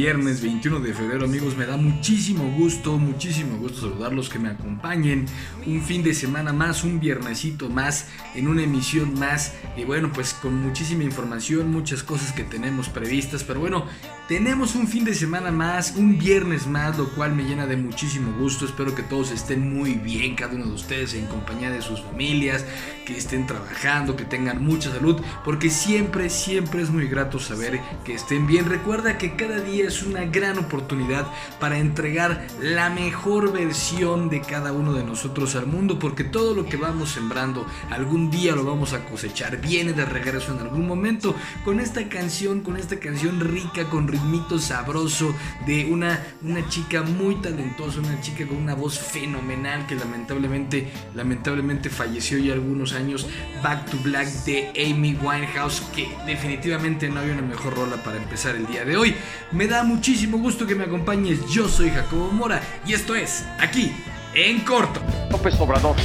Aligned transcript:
es 0.00 0.04
viernes 0.06 0.40
21 0.40 0.80
de 0.80 0.94
febrero 0.94 1.26
amigos, 1.26 1.58
me 1.58 1.66
da 1.66 1.76
muchísimo 1.76 2.50
gusto, 2.56 2.96
muchísimo 2.96 3.58
gusto 3.58 3.82
saludarlos, 3.82 4.30
que 4.30 4.38
me 4.38 4.48
acompañen 4.48 5.26
un 5.66 5.82
fin 5.82 6.02
de 6.02 6.14
semana 6.14 6.54
más, 6.54 6.84
un 6.84 7.00
viernesito 7.00 7.68
más, 7.68 8.08
en 8.34 8.48
una 8.48 8.62
emisión 8.62 9.12
más 9.18 9.52
y 9.76 9.84
bueno 9.84 10.10
pues 10.10 10.32
con 10.32 10.54
muchísima 10.54 11.04
información, 11.04 11.70
muchas 11.70 12.02
cosas 12.02 12.32
que 12.32 12.44
tenemos 12.44 12.88
previstas, 12.88 13.44
pero 13.44 13.60
bueno, 13.60 13.84
tenemos 14.30 14.76
un 14.76 14.86
fin 14.86 15.04
de 15.04 15.12
semana 15.12 15.50
más, 15.50 15.96
un 15.96 16.16
viernes 16.16 16.68
más, 16.68 16.96
lo 16.96 17.08
cual 17.08 17.34
me 17.34 17.42
llena 17.42 17.66
de 17.66 17.76
muchísimo 17.76 18.30
gusto, 18.38 18.64
espero 18.64 18.94
que 18.94 19.02
todos 19.02 19.32
estén 19.32 19.74
muy 19.74 19.94
bien, 19.94 20.36
cada 20.36 20.54
uno 20.54 20.66
de 20.66 20.74
ustedes 20.74 21.14
en 21.14 21.26
compañía 21.26 21.68
de 21.68 21.82
sus 21.82 22.00
familias, 22.00 22.64
que 23.04 23.18
estén 23.18 23.48
trabajando, 23.48 24.14
que 24.14 24.24
tengan 24.24 24.64
mucha 24.64 24.92
salud, 24.92 25.20
porque 25.44 25.68
siempre, 25.68 26.30
siempre 26.30 26.80
es 26.80 26.90
muy 26.90 27.08
grato 27.08 27.40
saber 27.40 27.80
que 28.04 28.14
estén 28.14 28.46
bien. 28.46 28.66
Recuerda 28.66 29.18
que 29.18 29.34
cada 29.34 29.58
día 29.62 29.88
es 29.88 30.04
una 30.04 30.24
gran 30.26 30.60
oportunidad 30.60 31.26
para 31.58 31.78
entregar 31.78 32.46
la 32.62 32.88
mejor 32.88 33.52
versión 33.52 34.28
de 34.28 34.42
cada 34.42 34.72
uno 34.72 34.92
de 34.92 35.02
nosotros 35.02 35.56
al 35.56 35.66
mundo, 35.66 35.98
porque 35.98 36.22
todo 36.22 36.54
lo 36.54 36.66
que 36.66 36.76
vamos 36.76 37.10
sembrando 37.10 37.66
algún 37.90 38.30
día 38.30 38.54
lo 38.54 38.62
vamos 38.62 38.92
a 38.92 39.04
cosechar, 39.06 39.60
viene 39.60 39.92
de 39.92 40.04
regreso 40.04 40.52
en 40.52 40.60
algún 40.60 40.86
momento 40.86 41.34
con 41.64 41.80
esta 41.80 42.08
canción, 42.08 42.60
con 42.60 42.76
esta 42.76 43.00
canción 43.00 43.40
rica, 43.40 43.90
con 43.90 44.06
ritmito 44.20 44.58
sabroso 44.58 45.34
de 45.66 45.86
una, 45.86 46.22
una 46.42 46.66
chica 46.68 47.02
muy 47.02 47.36
talentosa, 47.36 48.00
una 48.00 48.20
chica 48.20 48.46
con 48.46 48.56
una 48.56 48.74
voz 48.74 48.98
fenomenal 48.98 49.86
que 49.86 49.94
lamentablemente, 49.94 50.90
lamentablemente 51.14 51.90
falleció 51.90 52.38
ya 52.38 52.52
algunos 52.52 52.92
años, 52.92 53.26
Back 53.62 53.90
to 53.90 53.96
Black 54.02 54.28
de 54.44 54.70
Amy 54.70 55.14
Winehouse, 55.20 55.82
que 55.94 56.08
definitivamente 56.26 57.08
no 57.08 57.20
había 57.20 57.34
una 57.34 57.42
mejor 57.42 57.74
rola 57.74 57.96
para 57.96 58.16
empezar 58.16 58.56
el 58.56 58.66
día 58.66 58.84
de 58.84 58.96
hoy. 58.96 59.14
Me 59.52 59.66
da 59.66 59.82
muchísimo 59.82 60.38
gusto 60.38 60.66
que 60.66 60.74
me 60.74 60.84
acompañes. 60.84 61.46
Yo 61.50 61.68
soy 61.68 61.90
Jacobo 61.90 62.30
Mora 62.30 62.60
y 62.86 62.92
esto 62.92 63.14
es 63.14 63.44
aquí 63.58 63.92
en 64.34 64.60
corto. 64.60 65.00
López 65.30 65.58
Obrador 65.60 65.96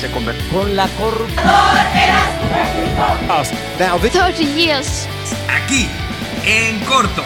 se 0.00 0.10
convirtió 0.10 0.48
con 0.50 0.76
la 0.76 0.88
corrupción. 0.88 1.44
Now 3.78 3.98
this 3.98 4.12
30 4.12 4.42
years. 4.56 5.08
Aquí 5.48 5.88
en 6.44 6.80
corto. 6.84 7.22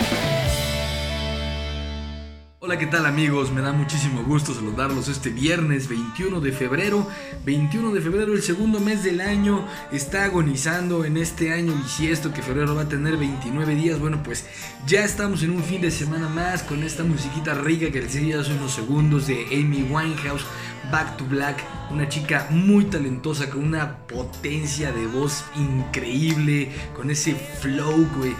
Hola, 2.67 2.81
¿qué 2.81 2.87
tal 2.89 3.07
amigos? 3.07 3.53
Me 3.53 3.61
da 3.61 3.73
muchísimo 3.73 4.25
gusto 4.25 4.53
saludarlos 4.53 5.07
este 5.07 5.31
viernes 5.31 5.87
21 5.87 6.41
de 6.41 6.51
febrero. 6.51 7.07
21 7.45 7.93
de 7.93 8.01
febrero, 8.01 8.35
el 8.35 8.43
segundo 8.43 8.81
mes 8.81 9.05
del 9.05 9.21
año, 9.21 9.65
está 9.93 10.25
agonizando 10.25 11.05
en 11.05 11.17
este 11.17 11.53
año 11.53 11.73
y 11.81 11.89
si 11.89 12.09
esto 12.09 12.33
que 12.33 12.43
febrero 12.43 12.75
va 12.75 12.83
a 12.83 12.89
tener 12.89 13.19
29 13.19 13.73
días, 13.77 14.01
bueno, 14.01 14.21
pues 14.25 14.47
ya 14.85 15.05
estamos 15.05 15.45
en 15.45 15.53
un 15.53 15.63
fin 15.63 15.81
de 15.81 15.93
semana 15.93 16.29
más 16.29 16.65
con 16.65 16.83
esta 16.83 17.05
musiquita 17.05 17.55
rica 17.55 17.93
que 17.93 18.01
les 18.01 18.15
decía 18.15 18.41
hace 18.41 18.55
unos 18.55 18.73
segundos 18.73 19.29
de 19.29 19.47
Amy 19.53 19.85
Winehouse, 19.89 20.45
Back 20.91 21.17
to 21.17 21.25
Black, 21.25 21.63
una 21.91 22.09
chica 22.09 22.47
muy 22.51 22.85
talentosa 22.85 23.51
con 23.51 23.65
una 23.65 23.99
potencia 24.07 24.93
de 24.93 25.07
voz 25.07 25.45
increíble, 25.57 26.71
con 26.95 27.11
ese 27.11 27.35
flow, 27.35 28.09
güey, 28.17 28.35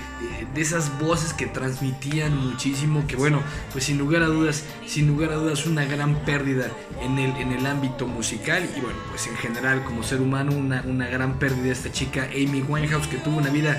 de 0.55 0.61
esas 0.61 0.99
voces 0.99 1.33
que 1.33 1.47
transmitían 1.47 2.37
muchísimo, 2.37 3.07
que 3.07 3.17
bueno, 3.17 3.41
pues 3.73 3.85
sin 3.85 3.99
lugar 3.99 4.23
a 4.23 4.27
dudas, 4.27 4.65
sin 4.87 5.07
lugar 5.07 5.33
a 5.33 5.37
dudas 5.37 5.67
una 5.67 5.85
gran 5.85 6.25
pérdida 6.25 6.69
en 7.03 7.19
el, 7.19 7.37
en 7.37 7.53
el 7.53 7.67
ámbito 7.67 8.07
musical 8.07 8.69
y 8.77 8.81
bueno, 8.81 8.99
pues 9.11 9.27
en 9.27 9.37
general 9.37 9.85
como 9.85 10.03
ser 10.03 10.21
humano 10.21 10.53
una, 10.53 10.83
una 10.87 11.07
gran 11.09 11.39
pérdida 11.39 11.73
esta 11.73 11.93
chica 11.93 12.29
Amy 12.33 12.63
Winehouse 12.63 13.07
que 13.07 13.17
tuvo 13.19 13.39
una 13.39 13.51
vida 13.51 13.79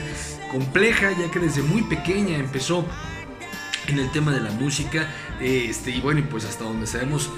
compleja 0.52 1.12
ya 1.12 1.32
que 1.32 1.40
desde 1.40 1.62
muy 1.62 1.84
pequeña 1.84 2.38
empezó 2.38 2.86
en 3.88 4.00
el 4.00 4.12
tema 4.12 4.32
de 4.32 4.42
la 4.42 4.52
música 4.52 5.08
este, 5.40 5.92
y 5.92 6.02
bueno, 6.02 6.24
pues 6.30 6.46
hasta 6.46 6.64
donde 6.64 6.88
sabemos 6.88 7.30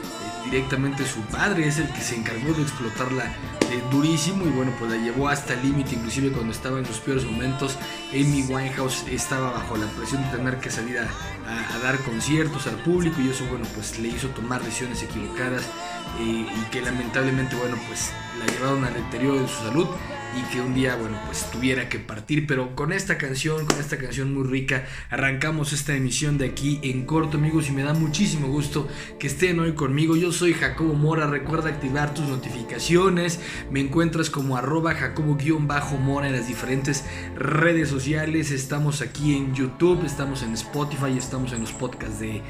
directamente 0.46 1.06
su 1.06 1.22
padre 1.22 1.68
es 1.68 1.78
el 1.78 1.88
que 1.92 2.02
se 2.02 2.16
encargó 2.16 2.54
de 2.54 2.62
explotarla 2.62 3.26
eh, 3.26 3.84
durísimo 3.92 4.46
y 4.46 4.50
bueno, 4.50 4.72
pues 4.80 4.92
la 4.92 4.98
llevó 4.98 5.30
hasta 5.30 5.54
el 5.54 5.64
límite, 5.64 5.96
inclusive 5.96 6.32
cuando 6.32 6.52
estaba 6.52 6.80
en 6.80 6.86
los 6.86 7.00
peores 7.00 7.26
momentos, 7.26 7.78
Amy 8.12 8.46
Winehouse 8.50 9.06
estaba 9.10 9.52
bajo 9.52 9.78
la 9.78 9.88
presión 9.88 10.24
de 10.24 10.38
tener 10.38 10.58
que 10.60 10.72
salir 10.72 11.00
a 11.00 11.80
dar 11.84 11.98
conciertos 12.00 12.68
al 12.68 12.76
público 12.78 13.22
y 13.22 13.30
eso 13.30 13.46
bueno, 13.46 13.66
pues 13.76 14.00
le 14.00 14.10
hizo 14.10 14.28
tomar 14.30 14.64
decisiones 14.64 15.04
equivocadas 15.04 15.64
eh, 16.20 16.48
y 16.50 16.70
que 16.72 16.82
lamentablemente 16.82 17.56
bueno, 17.56 17.78
pues 17.88 18.12
la 18.40 18.46
llevaron 18.46 18.86
al 18.86 18.94
deterioro 18.94 19.42
de 19.42 19.48
su 19.48 19.64
salud 19.64 19.88
y 20.38 20.42
que 20.52 20.62
un 20.62 20.74
día, 20.74 20.96
bueno, 20.96 21.18
pues 21.26 21.50
tuviera 21.52 21.90
que 21.90 22.00
partir. 22.00 22.46
Pero 22.46 22.76
con 22.76 22.94
esta 22.94 23.18
canción, 23.18 23.66
con 23.66 23.80
esta 23.80 23.98
canción 23.98 24.34
muy 24.34 24.48
rica, 24.48 24.86
arrancamos 25.10 25.74
esta 25.74 25.96
emisión 25.96 26.38
de 26.38 26.46
aquí 26.46 26.80
en 26.84 27.06
corto, 27.06 27.38
amigos, 27.38 27.70
y 27.70 27.72
me 27.72 27.84
da 27.84 27.94
muchísimo 27.94 28.48
gusto 28.48 28.88
que 29.20 29.28
estén 29.28 29.60
hoy 29.60 29.74
conmigo. 29.74 30.16
Yo 30.16 30.32
soy 30.32 30.54
Jacobo 30.54 30.94
Mora, 30.94 31.28
recuerda 31.28 31.70
activar 31.70 32.14
tus 32.14 32.28
notificaciones. 32.28 33.40
Me 33.72 33.80
encuentras 33.80 34.30
como 34.30 34.58
arroba 34.58 34.94
jacobo-mora 34.94 36.28
en 36.28 36.34
las 36.34 36.48
diferentes 36.48 37.04
redes 37.36 37.90
sociales. 37.90 38.52
Estamos 38.52 39.02
aquí 39.02 39.36
en 39.36 39.54
YouTube, 39.54 40.06
estamos 40.06 40.44
en 40.44 40.54
Spotify, 40.54 41.18
estamos 41.18 41.54
en 41.54 41.62
los 41.62 41.72
podcasts 41.72 42.20
de 42.20 42.42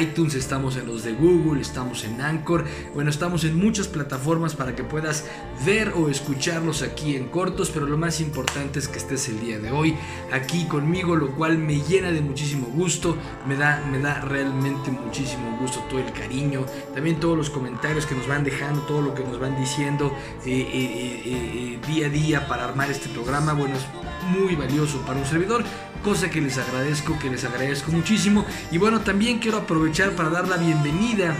iTunes, 0.00 0.34
estamos 0.34 0.76
en 0.76 0.86
los 0.86 1.04
de 1.04 1.12
Google, 1.12 1.60
estamos 1.60 2.04
en 2.04 2.20
Anchor. 2.20 2.64
Bueno, 2.94 3.10
estamos 3.10 3.44
en 3.44 3.56
muchas 3.56 3.88
plataformas 3.88 4.54
para 4.54 4.74
que 4.74 4.84
puedas 4.84 5.24
ver 5.64 5.92
o 5.94 6.08
escucharlos 6.08 6.82
aquí 6.82 7.16
en 7.16 7.21
cortos, 7.28 7.70
pero 7.70 7.86
lo 7.86 7.98
más 7.98 8.20
importante 8.20 8.78
es 8.78 8.88
que 8.88 8.98
estés 8.98 9.28
el 9.28 9.40
día 9.40 9.58
de 9.58 9.70
hoy 9.70 9.96
aquí 10.32 10.66
conmigo, 10.66 11.16
lo 11.16 11.32
cual 11.32 11.58
me 11.58 11.80
llena 11.80 12.10
de 12.10 12.20
muchísimo 12.20 12.66
gusto, 12.68 13.16
me 13.46 13.56
da, 13.56 13.84
me 13.90 13.98
da 13.98 14.20
realmente 14.20 14.90
muchísimo 14.90 15.56
gusto 15.60 15.80
todo 15.88 16.00
el 16.00 16.12
cariño, 16.12 16.64
también 16.94 17.20
todos 17.20 17.36
los 17.36 17.50
comentarios 17.50 18.06
que 18.06 18.14
nos 18.14 18.26
van 18.26 18.44
dejando, 18.44 18.82
todo 18.82 19.02
lo 19.02 19.14
que 19.14 19.24
nos 19.24 19.38
van 19.38 19.58
diciendo 19.58 20.16
eh, 20.44 20.68
eh, 20.72 21.22
eh, 21.24 21.78
día 21.86 22.06
a 22.06 22.10
día 22.10 22.48
para 22.48 22.64
armar 22.64 22.90
este 22.90 23.08
programa, 23.08 23.52
bueno, 23.52 23.76
es 23.76 23.86
muy 24.30 24.56
valioso 24.56 25.00
para 25.02 25.18
un 25.18 25.26
servidor, 25.26 25.64
cosa 26.02 26.30
que 26.30 26.40
les 26.40 26.58
agradezco, 26.58 27.18
que 27.18 27.30
les 27.30 27.44
agradezco 27.44 27.92
muchísimo, 27.92 28.44
y 28.70 28.78
bueno, 28.78 29.00
también 29.00 29.38
quiero 29.38 29.58
aprovechar 29.58 30.12
para 30.12 30.30
dar 30.30 30.48
la 30.48 30.56
bienvenida 30.56 31.36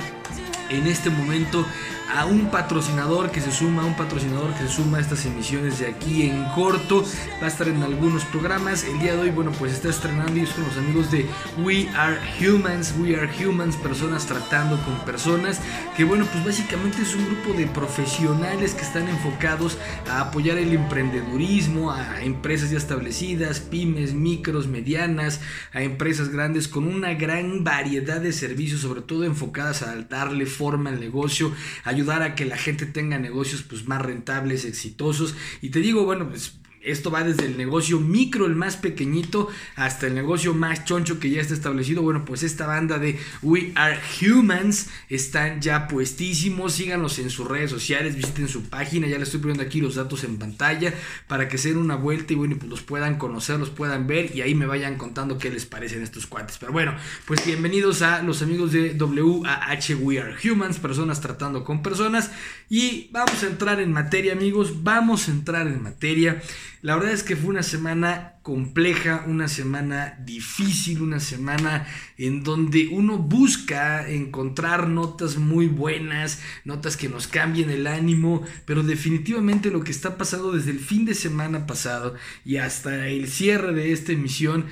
en 0.73 0.87
este 0.87 1.11
momento 1.11 1.67
a 2.15 2.27
un 2.27 2.51
patrocinador 2.51 3.31
que 3.31 3.41
se 3.41 3.51
suma, 3.51 3.83
a 3.83 3.87
un 3.87 3.97
patrocinador 3.97 4.53
que 4.55 4.65
se 4.65 4.69
suma 4.69 4.99
a 4.99 5.01
estas 5.01 5.25
emisiones 5.25 5.79
de 5.79 5.87
aquí 5.87 6.23
en 6.23 6.45
corto. 6.55 7.05
Va 7.41 7.47
a 7.47 7.49
estar 7.49 7.69
en 7.69 7.83
algunos 7.83 8.25
programas. 8.27 8.85
El 8.85 8.99
día 8.99 9.15
de 9.15 9.21
hoy, 9.21 9.31
bueno, 9.31 9.51
pues 9.59 9.73
está 9.73 9.89
estrenando 9.89 10.37
y 10.37 10.43
es 10.43 10.51
con 10.51 10.65
los 10.65 10.77
amigos 10.77 11.11
de 11.11 11.27
We 11.59 11.89
Are 11.95 12.19
Humans, 12.41 12.95
We 12.99 13.17
Are 13.17 13.31
Humans, 13.47 13.77
personas 13.77 14.27
tratando 14.27 14.79
con 14.85 14.99
personas. 15.07 15.61
Que 15.97 16.05
bueno, 16.05 16.27
pues 16.31 16.45
básicamente 16.45 17.03
es 17.03 17.15
un 17.15 17.25
grupo 17.27 17.55
de 17.55 17.67
profesionales 17.67 18.75
que 18.75 18.83
están 18.83 19.09
enfocados 19.09 19.79
a 20.11 20.21
apoyar 20.21 20.59
el 20.59 20.73
emprendedurismo, 20.75 21.93
a 21.93 22.23
empresas 22.23 22.71
ya 22.71 22.79
establecidas, 22.79 23.61
pymes, 23.61 24.13
micros, 24.13 24.67
medianas, 24.67 25.41
a 25.73 25.83
empresas 25.83 26.29
grandes 26.29 26.69
con 26.69 26.87
una 26.87 27.15
gran 27.15 27.65
variedad 27.65 28.21
de 28.21 28.33
servicios, 28.33 28.83
sobre 28.83 29.01
todo 29.01 29.25
enfocadas 29.25 29.83
a 29.83 29.97
darle 30.03 30.45
forma 30.45 30.62
al 30.71 31.01
negocio, 31.01 31.53
ayudar 31.85 32.23
a 32.23 32.35
que 32.35 32.45
la 32.45 32.57
gente 32.57 32.87
tenga 32.87 33.19
negocios 33.19 33.63
pues 33.63 33.87
más 33.87 34.01
rentables, 34.01 34.65
exitosos. 34.65 35.35
Y 35.61 35.71
te 35.71 35.81
digo, 35.81 36.05
bueno, 36.05 36.29
pues 36.29 36.59
esto 36.85 37.11
va 37.11 37.23
desde 37.25 37.47
el 37.47 37.57
negocio 37.57 38.01
micro, 38.01 38.47
el 38.47 38.57
más 38.57 38.77
pequeñito, 38.77 39.49
hasta 39.77 40.07
el 40.07 40.15
negocio 40.15 40.55
más 40.55 40.85
choncho 40.85 41.19
que 41.19 41.31
ya 41.31 41.41
está 41.41 41.55
establecido. 41.55 42.03
Bueno, 42.03 42.25
pues 42.25 42.43
esta 42.43 42.67
banda 42.67 42.99
de 42.99 43.19
We 43.43 43.73
Are 43.75 43.99
Humans 44.21 44.89
están 45.09 45.61
ya 45.61 45.89
puestísimos. 45.89 46.75
Síganlos 46.75 47.19
en 47.19 47.31
sus 47.31 47.47
redes 47.47 47.71
sociales, 47.71 48.17
visiten 48.17 48.49
su 48.49 48.65
página. 48.65 49.07
Ya 49.07 49.19
les 49.19 49.29
estoy 49.29 49.41
poniendo 49.41 49.63
aquí 49.63 49.81
los 49.81 49.95
datos 49.95 50.25
en 50.25 50.39
pantalla 50.39 50.95
para 51.29 51.49
que 51.49 51.59
se 51.59 51.69
den 51.69 51.79
una 51.79 51.97
vuelta 51.97 52.33
y 52.33 52.37
bueno, 52.37 52.57
pues 52.59 52.71
los 52.71 52.83
puedan 52.83 53.19
conocer, 53.19 53.59
los 53.59 53.71
puedan 53.71 54.07
ver 54.07 54.35
y 54.35 54.41
ahí 54.41 54.55
me 54.55 54.67
vayan 54.67 54.97
contando 54.97 55.39
qué 55.39 55.51
les 55.51 55.67
parecen 55.67 56.03
estos 56.03 56.27
cuates. 56.27 56.59
Pero 56.59 56.73
bueno, 56.73 56.95
pues 57.27 57.45
bienvenidos 57.45 58.03
a 58.03 58.23
los 58.23 58.43
amigos 58.43 58.73
de 58.73 58.97
WAH 58.99 59.95
We 60.01 60.21
Are 60.21 60.35
Humans, 60.43 60.79
personas 60.79 61.21
tratando 61.21 61.65
con 61.65 61.83
personas. 61.83 62.31
Y 62.69 63.09
vamos 63.13 63.43
a 63.43 63.47
entrar 63.47 63.81
en 63.81 63.93
materia, 63.93 64.33
amigos. 64.33 64.83
Vamos 64.83 65.29
a 65.29 65.33
entrar 65.33 65.67
en 65.67 65.83
materia. 65.83 66.43
La 66.83 66.97
verdad 66.97 67.13
es 67.13 67.23
que 67.23 67.37
fue 67.37 67.51
una 67.51 67.63
semana 67.63 68.35
compleja, 68.43 69.25
una 69.29 69.47
semana 69.47 70.19
difícil, 70.25 71.01
una 71.01 71.21
semana 71.21 71.87
en 72.19 72.43
donde 72.43 72.89
uno 72.89 73.19
busca 73.19 74.09
encontrar 74.11 74.89
notas 74.89 75.37
muy 75.37 75.69
buenas, 75.69 76.41
notas 76.65 76.97
que 76.97 77.09
nos 77.09 77.29
cambien 77.29 77.71
el 77.71 77.87
ánimo, 77.87 78.43
pero 78.65 78.83
definitivamente 78.83 79.71
lo 79.71 79.85
que 79.85 79.93
está 79.93 80.19
pasando 80.19 80.51
desde 80.51 80.73
el 80.73 80.81
fin 80.81 81.05
de 81.05 81.15
semana 81.15 81.69
pasado 81.69 82.17
y 82.45 82.57
hasta 82.57 83.07
el 83.07 83.29
cierre 83.29 83.73
de 83.73 83.93
esta 83.93 84.11
emisión 84.11 84.67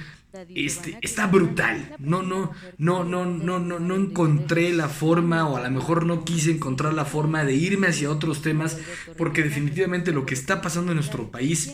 este, 0.53 0.99
está 1.03 1.29
brutal. 1.29 1.95
No, 2.01 2.23
no, 2.23 2.51
no, 2.77 3.05
no, 3.05 3.25
no, 3.25 3.61
no, 3.61 3.79
no 3.79 3.95
encontré 3.95 4.73
la 4.73 4.89
forma, 4.89 5.49
o 5.49 5.57
a 5.57 5.63
lo 5.63 5.71
mejor 5.71 6.07
no 6.07 6.25
quise 6.25 6.51
encontrar 6.51 6.93
la 6.93 7.05
forma 7.05 7.45
de 7.45 7.55
irme 7.55 7.87
hacia 7.87 8.11
otros 8.11 8.43
temas, 8.43 8.79
porque 9.17 9.45
definitivamente 9.45 10.11
lo 10.11 10.27
que 10.27 10.35
está 10.35 10.61
pasando 10.61 10.91
en 10.91 10.97
nuestro 10.97 11.31
país 11.31 11.73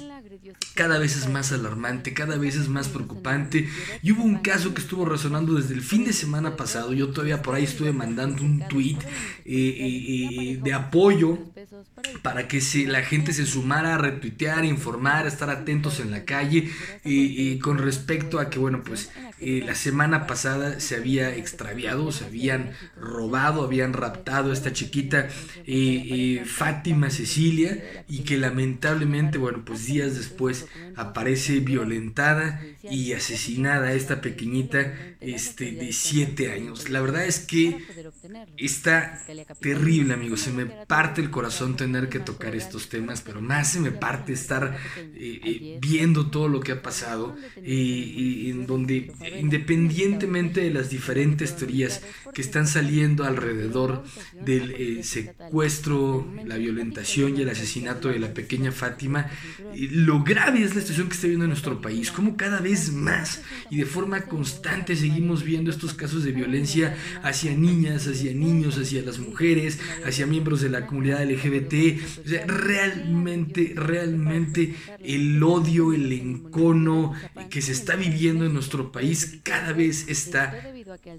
cada 0.74 0.98
vez 0.98 1.16
es 1.16 1.28
más 1.28 1.52
alarmante, 1.52 2.12
cada 2.12 2.36
vez 2.36 2.54
es 2.54 2.68
más 2.68 2.88
preocupante. 2.88 3.68
Y 4.02 4.12
hubo 4.12 4.22
un 4.22 4.38
caso 4.38 4.74
que 4.74 4.82
estuvo 4.82 5.04
resonando 5.04 5.54
desde 5.54 5.74
el 5.74 5.82
fin 5.82 6.04
de 6.04 6.12
semana 6.12 6.56
pasado. 6.56 6.92
Yo 6.92 7.08
todavía 7.08 7.42
por 7.42 7.54
ahí 7.54 7.64
estuve 7.64 7.92
mandando 7.92 8.42
un 8.42 8.60
tweet 8.68 8.98
eh, 8.98 9.54
eh, 9.54 10.06
eh, 10.10 10.60
de 10.62 10.72
apoyo 10.72 11.38
para 12.22 12.46
que 12.46 12.60
se, 12.60 12.86
la 12.86 13.02
gente 13.02 13.32
se 13.32 13.46
sumara 13.46 13.94
a 13.94 13.98
retuitear, 13.98 14.64
informar, 14.64 15.26
estar 15.26 15.50
atentos 15.50 15.98
en 16.00 16.10
la 16.10 16.24
calle. 16.24 16.70
con 17.62 17.78
respecto 17.78 18.38
a 18.38 18.50
que, 18.50 18.58
bueno, 18.58 18.82
pues 18.84 19.10
la 19.40 19.74
semana 19.74 20.26
pasada 20.26 20.80
se 20.80 20.96
había 20.96 21.34
extraviado, 21.34 22.12
se 22.12 22.26
habían 22.26 22.72
robado, 23.00 23.64
habían 23.64 23.92
raptado 23.92 24.50
a 24.50 24.52
esta 24.52 24.72
chiquita 24.72 25.28
Fátima 26.44 27.10
Cecilia 27.10 28.04
y 28.08 28.20
que 28.20 28.36
lamentablemente, 28.36 29.38
bueno, 29.38 29.64
pues 29.64 29.86
días 29.86 30.14
después 30.16 30.25
aparece 30.96 31.60
violentada 31.60 32.60
y 32.82 33.12
asesinada 33.12 33.92
esta 33.92 34.20
pequeñita 34.20 34.94
este, 35.20 35.72
de 35.72 35.92
7 35.92 36.52
años. 36.52 36.88
La 36.88 37.00
verdad 37.00 37.24
es 37.24 37.40
que 37.40 37.78
está 38.56 39.22
terrible, 39.60 40.14
amigos. 40.14 40.40
Se 40.40 40.52
me 40.52 40.66
parte 40.66 41.20
el 41.20 41.30
corazón 41.30 41.76
tener 41.76 42.08
que 42.08 42.20
tocar 42.20 42.54
estos 42.54 42.88
temas, 42.88 43.22
pero 43.22 43.40
más 43.40 43.72
se 43.72 43.80
me 43.80 43.90
parte 43.90 44.32
estar 44.32 44.76
eh, 44.96 45.40
eh, 45.44 45.78
viendo 45.80 46.30
todo 46.30 46.48
lo 46.48 46.60
que 46.60 46.72
ha 46.72 46.82
pasado, 46.82 47.36
y 47.62 48.50
en 48.50 48.66
donde 48.66 49.12
independientemente 49.38 50.60
de 50.60 50.70
las 50.70 50.90
diferentes 50.96 51.56
teorías 51.56 52.02
que 52.36 52.42
están 52.42 52.66
saliendo 52.66 53.24
alrededor 53.24 54.04
del 54.44 54.72
eh, 54.72 55.02
secuestro, 55.02 56.30
la 56.44 56.58
violentación 56.58 57.34
y 57.34 57.40
el 57.40 57.48
asesinato 57.48 58.08
de 58.08 58.18
la 58.18 58.34
pequeña 58.34 58.72
Fátima, 58.72 59.30
lo 59.74 60.22
grave 60.22 60.62
es 60.62 60.74
la 60.74 60.82
situación 60.82 61.08
que 61.08 61.14
está 61.14 61.28
viendo 61.28 61.46
en 61.46 61.52
nuestro 61.52 61.80
país, 61.80 62.12
como 62.12 62.36
cada 62.36 62.60
vez 62.60 62.92
más 62.92 63.40
y 63.70 63.78
de 63.78 63.86
forma 63.86 64.20
constante 64.26 64.96
seguimos 64.96 65.44
viendo 65.44 65.70
estos 65.70 65.94
casos 65.94 66.24
de 66.24 66.32
violencia 66.32 66.94
hacia 67.22 67.56
niñas, 67.56 68.06
hacia 68.06 68.34
niños, 68.34 68.76
hacia 68.76 69.00
las 69.00 69.18
mujeres, 69.18 69.78
hacia 70.04 70.26
miembros 70.26 70.60
de 70.60 70.68
la 70.68 70.86
comunidad 70.86 71.24
LGBT. 71.24 71.98
realmente, 72.46 73.72
realmente 73.74 74.74
el 75.02 75.42
odio, 75.42 75.94
el 75.94 76.12
encono 76.12 77.14
que 77.48 77.62
se 77.62 77.72
está 77.72 77.96
viviendo 77.96 78.44
en 78.44 78.52
nuestro 78.52 78.92
país 78.92 79.38
cada 79.42 79.72
vez 79.72 80.06
está 80.08 80.52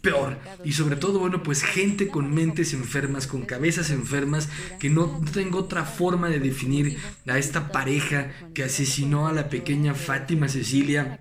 peor. 0.02 0.38
Y 0.64 0.74
sobre 0.74 0.96
todo, 0.96 1.20
bueno, 1.20 1.44
pues 1.44 1.64
gente 1.64 2.08
con 2.08 2.34
mentes 2.34 2.74
enfermas, 2.74 3.28
con 3.28 3.46
cabezas 3.46 3.90
enfermas, 3.90 4.50
que 4.80 4.90
no 4.90 5.22
tengo 5.34 5.60
otra 5.60 5.84
forma 5.84 6.30
de 6.30 6.40
definir 6.40 6.98
a 7.28 7.38
esta 7.38 7.72
pareja 7.72 8.32
que 8.54 8.64
asesinó 8.64 9.28
a 9.28 9.34
la 9.34 9.50
pequeña 9.50 9.94
Fátima 9.94 10.48
Cecilia 10.48 11.20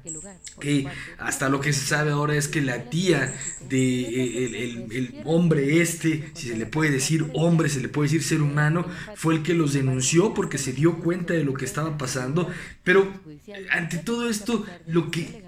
que 0.61 0.87
hasta 1.19 1.49
lo 1.49 1.61
que 1.61 1.73
se 1.73 1.87
sabe 1.87 2.11
ahora 2.13 2.35
es 2.35 2.49
que 2.49 2.61
la 2.61 2.89
tía 2.89 3.35
de 3.69 4.01
eh, 4.01 4.87
el, 4.91 5.23
hombre 5.25 5.83
este, 5.83 6.31
si 6.35 6.49
se 6.49 6.57
le 6.57 6.67
puede 6.67 6.91
decir 6.91 7.27
hombre, 7.35 7.69
se 7.69 7.81
le 7.81 7.89
puede 7.89 8.09
decir 8.09 8.23
ser 8.23 8.43
humano, 8.43 8.87
fue 9.17 9.35
el 9.35 9.43
que 9.43 9.55
los 9.55 9.73
denunció 9.73 10.35
porque 10.35 10.59
se 10.59 10.73
dio 10.73 10.99
cuenta 10.99 11.35
de 11.35 11.45
lo 11.45 11.55
que 11.55 11.65
estaba 11.65 11.99
pasando. 11.99 12.49
Pero 12.87 13.13
ante 13.73 13.99
todo 13.99 14.31
esto, 14.31 14.65
lo 14.87 15.11
que 15.11 15.43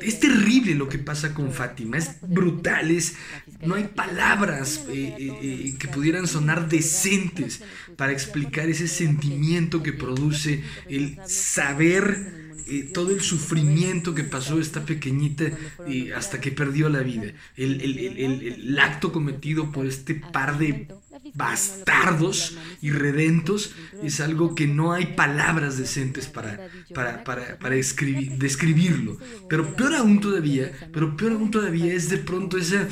es 0.00 0.20
terrible 0.20 0.74
lo 0.74 0.88
que 0.88 0.96
pasa 0.96 1.34
con 1.34 1.52
Fátima, 1.52 1.98
es 1.98 2.16
brutal, 2.22 2.90
es, 2.90 3.16
no 3.60 3.74
hay 3.74 3.84
palabras 3.88 4.86
eh, 4.88 5.14
eh, 5.18 5.74
que 5.78 5.88
pudieran 5.88 6.26
sonar 6.26 6.66
decentes 6.66 7.62
para 7.96 8.12
explicar 8.12 8.70
ese 8.70 8.88
sentimiento 8.88 9.82
que 9.82 9.92
produce 9.92 10.64
el 10.88 11.18
saber 11.26 12.46
eh, 12.68 12.82
todo 12.92 13.12
el 13.12 13.20
sufrimiento 13.20 14.12
que 14.12 14.24
pasó 14.24 14.58
esta 14.58 14.84
pequeñita 14.84 15.44
eh, 15.86 16.12
hasta 16.16 16.40
que 16.40 16.50
perdió 16.50 16.88
la 16.88 16.98
vida, 16.98 17.32
el, 17.56 17.80
el, 17.80 18.78
acto 18.80 19.12
cometido 19.12 19.70
por 19.70 19.86
este 19.86 20.16
par 20.16 20.58
de 20.58 20.88
bastardos 21.36 22.56
y 22.80 22.90
redentos 22.90 23.74
es 24.02 24.20
algo 24.20 24.54
que 24.54 24.66
no 24.66 24.92
hay 24.92 25.06
palabras 25.14 25.76
decentes 25.76 26.26
para, 26.26 26.68
para, 26.94 27.24
para, 27.24 27.58
para 27.58 27.74
escribir, 27.76 28.38
describirlo. 28.38 29.18
Pero 29.48 29.76
peor 29.76 29.94
aún 29.94 30.20
todavía, 30.20 30.72
pero 30.92 31.16
peor 31.16 31.32
aún 31.32 31.50
todavía 31.50 31.92
es 31.92 32.08
de 32.08 32.18
pronto 32.18 32.56
esa 32.56 32.88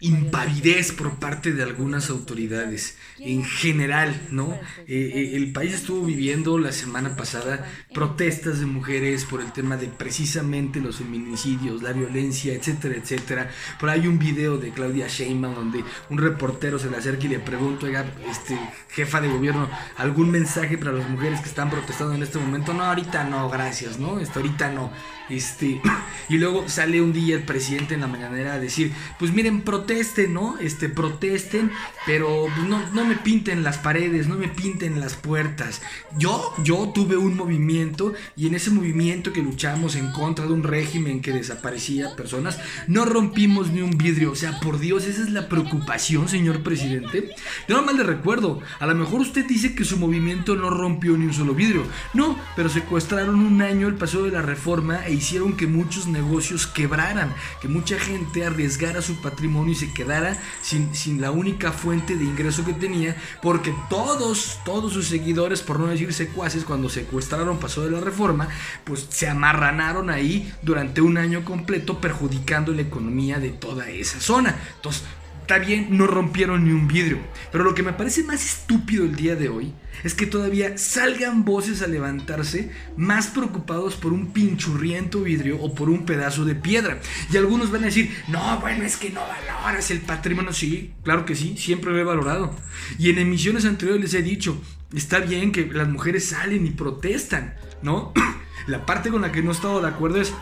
impavidez 0.00 0.92
por 0.92 1.18
parte 1.18 1.52
de 1.52 1.62
algunas 1.62 2.10
autoridades 2.10 2.98
en 3.18 3.44
general, 3.44 4.28
¿no? 4.30 4.52
Eh, 4.86 5.10
eh, 5.14 5.36
el 5.36 5.52
país 5.52 5.72
estuvo 5.72 6.04
viviendo 6.04 6.58
la 6.58 6.72
semana 6.72 7.16
pasada 7.16 7.66
protestas 7.94 8.60
de 8.60 8.66
mujeres 8.66 9.24
por 9.24 9.40
el 9.40 9.52
tema 9.52 9.78
de 9.78 9.86
precisamente 9.88 10.80
los 10.80 10.96
feminicidios, 10.96 11.82
la 11.82 11.92
violencia, 11.92 12.52
etcétera, 12.52 12.96
etcétera. 12.96 13.50
Por 13.80 13.88
ahí 13.88 14.02
hay 14.02 14.08
un 14.08 14.18
video 14.18 14.58
de 14.58 14.70
Claudia 14.70 15.08
Sheinbaum 15.08 15.54
donde 15.54 15.82
un 16.10 16.18
reportero 16.18 16.78
se 16.78 16.90
le 16.90 16.98
acerca 16.98 17.24
y 17.24 17.28
le 17.28 17.38
pregunta, 17.38 17.86
oiga, 17.86 18.04
este, 18.30 18.58
jefa 18.90 19.22
de 19.22 19.28
gobierno, 19.28 19.70
¿algún 19.96 20.30
mensaje 20.30 20.76
para 20.76 20.92
las 20.92 21.08
mujeres 21.08 21.40
que 21.40 21.48
están 21.48 21.70
protestando 21.70 22.14
en 22.14 22.22
este 22.22 22.38
momento? 22.38 22.74
No, 22.74 22.84
ahorita 22.84 23.24
no, 23.24 23.48
gracias, 23.48 23.98
¿no? 23.98 24.20
Esto 24.20 24.40
ahorita 24.40 24.70
no. 24.70 24.92
Este, 25.28 25.80
y 26.28 26.38
luego 26.38 26.68
sale 26.68 27.00
un 27.00 27.12
día 27.12 27.36
el 27.36 27.42
presidente 27.42 27.94
en 27.94 28.00
la 28.00 28.06
mañanera 28.06 28.54
a 28.54 28.58
decir, 28.58 28.92
pues 29.18 29.32
miren, 29.32 29.62
protesten, 29.62 30.32
¿no? 30.32 30.58
Este, 30.58 30.88
protesten, 30.88 31.70
pero 32.04 32.46
no, 32.68 32.82
no 32.92 33.04
me 33.04 33.16
pinten 33.16 33.62
las 33.62 33.78
paredes, 33.78 34.28
no 34.28 34.36
me 34.36 34.48
pinten 34.48 35.00
las 35.00 35.14
puertas. 35.14 35.82
Yo, 36.16 36.54
yo 36.62 36.90
tuve 36.94 37.16
un 37.16 37.36
movimiento 37.36 38.14
y 38.36 38.46
en 38.46 38.54
ese 38.54 38.70
movimiento 38.70 39.32
que 39.32 39.42
luchamos 39.42 39.96
en 39.96 40.12
contra 40.12 40.46
de 40.46 40.52
un 40.52 40.62
régimen 40.62 41.20
que 41.20 41.32
desaparecía 41.32 42.14
personas, 42.16 42.58
no 42.86 43.04
rompimos 43.04 43.70
ni 43.70 43.82
un 43.82 43.96
vidrio. 43.96 44.32
O 44.32 44.36
sea, 44.36 44.60
por 44.60 44.78
Dios, 44.78 45.04
esa 45.06 45.22
es 45.22 45.30
la 45.30 45.48
preocupación, 45.48 46.28
señor 46.28 46.62
presidente. 46.62 47.30
Yo 47.68 47.82
mal 47.82 47.96
le 47.96 48.02
recuerdo, 48.02 48.60
a 48.78 48.86
lo 48.86 48.94
mejor 48.94 49.20
usted 49.20 49.46
dice 49.46 49.74
que 49.74 49.84
su 49.84 49.96
movimiento 49.96 50.56
no 50.56 50.70
rompió 50.70 51.16
ni 51.16 51.26
un 51.26 51.34
solo 51.34 51.54
vidrio. 51.54 51.84
No, 52.14 52.38
pero 52.54 52.68
secuestraron 52.68 53.36
un 53.36 53.62
año 53.62 53.88
el 53.88 53.94
paso 53.94 54.24
de 54.24 54.32
la 54.32 54.42
reforma 54.42 55.06
e 55.06 55.15
hicieron 55.16 55.56
que 55.56 55.66
muchos 55.66 56.06
negocios 56.06 56.66
quebraran, 56.66 57.34
que 57.60 57.68
mucha 57.68 57.98
gente 57.98 58.44
arriesgara 58.44 59.02
su 59.02 59.20
patrimonio 59.20 59.72
y 59.72 59.76
se 59.76 59.92
quedara 59.92 60.40
sin, 60.62 60.94
sin 60.94 61.20
la 61.20 61.30
única 61.30 61.72
fuente 61.72 62.16
de 62.16 62.24
ingreso 62.24 62.64
que 62.64 62.72
tenía, 62.72 63.16
porque 63.42 63.74
todos, 63.88 64.58
todos 64.64 64.92
sus 64.92 65.06
seguidores, 65.08 65.62
por 65.62 65.80
no 65.80 65.86
decir 65.86 66.12
secuaces, 66.12 66.64
cuando 66.64 66.88
secuestraron 66.88 67.58
pasó 67.58 67.84
de 67.84 67.90
la 67.90 68.00
reforma, 68.00 68.48
pues 68.84 69.06
se 69.08 69.28
amarranaron 69.28 70.10
ahí 70.10 70.52
durante 70.62 71.00
un 71.00 71.18
año 71.18 71.44
completo, 71.44 72.00
perjudicando 72.00 72.72
la 72.72 72.82
economía 72.82 73.38
de 73.38 73.50
toda 73.50 73.88
esa 73.88 74.20
zona. 74.20 74.56
Entonces, 74.76 75.02
Está 75.46 75.58
bien, 75.58 75.86
no 75.90 76.08
rompieron 76.08 76.64
ni 76.64 76.72
un 76.72 76.88
vidrio. 76.88 77.20
Pero 77.52 77.62
lo 77.62 77.72
que 77.72 77.84
me 77.84 77.92
parece 77.92 78.24
más 78.24 78.44
estúpido 78.44 79.04
el 79.04 79.14
día 79.14 79.36
de 79.36 79.48
hoy 79.48 79.72
es 80.02 80.12
que 80.12 80.26
todavía 80.26 80.76
salgan 80.76 81.44
voces 81.44 81.82
a 81.82 81.86
levantarse 81.86 82.72
más 82.96 83.28
preocupados 83.28 83.94
por 83.94 84.12
un 84.12 84.32
pinchurriento 84.32 85.22
vidrio 85.22 85.62
o 85.62 85.72
por 85.72 85.88
un 85.88 86.04
pedazo 86.04 86.44
de 86.44 86.56
piedra. 86.56 86.98
Y 87.32 87.36
algunos 87.36 87.70
van 87.70 87.84
a 87.84 87.86
decir, 87.86 88.12
no, 88.26 88.58
bueno, 88.58 88.82
es 88.82 88.96
que 88.96 89.10
no 89.10 89.20
valoras 89.20 89.88
el 89.92 90.00
patrimonio. 90.00 90.52
Sí, 90.52 90.94
claro 91.04 91.24
que 91.24 91.36
sí, 91.36 91.56
siempre 91.56 91.92
lo 91.92 92.00
he 92.00 92.02
valorado. 92.02 92.52
Y 92.98 93.10
en 93.10 93.18
emisiones 93.18 93.66
anteriores 93.66 94.02
les 94.02 94.14
he 94.14 94.22
dicho, 94.22 94.60
está 94.96 95.20
bien 95.20 95.52
que 95.52 95.66
las 95.66 95.86
mujeres 95.86 96.28
salen 96.28 96.66
y 96.66 96.70
protestan, 96.70 97.54
¿no? 97.82 98.12
La 98.66 98.84
parte 98.84 99.10
con 99.10 99.22
la 99.22 99.30
que 99.30 99.44
no 99.44 99.52
he 99.52 99.54
estado 99.54 99.80
de 99.80 99.86
acuerdo 99.86 100.20
es 100.20 100.34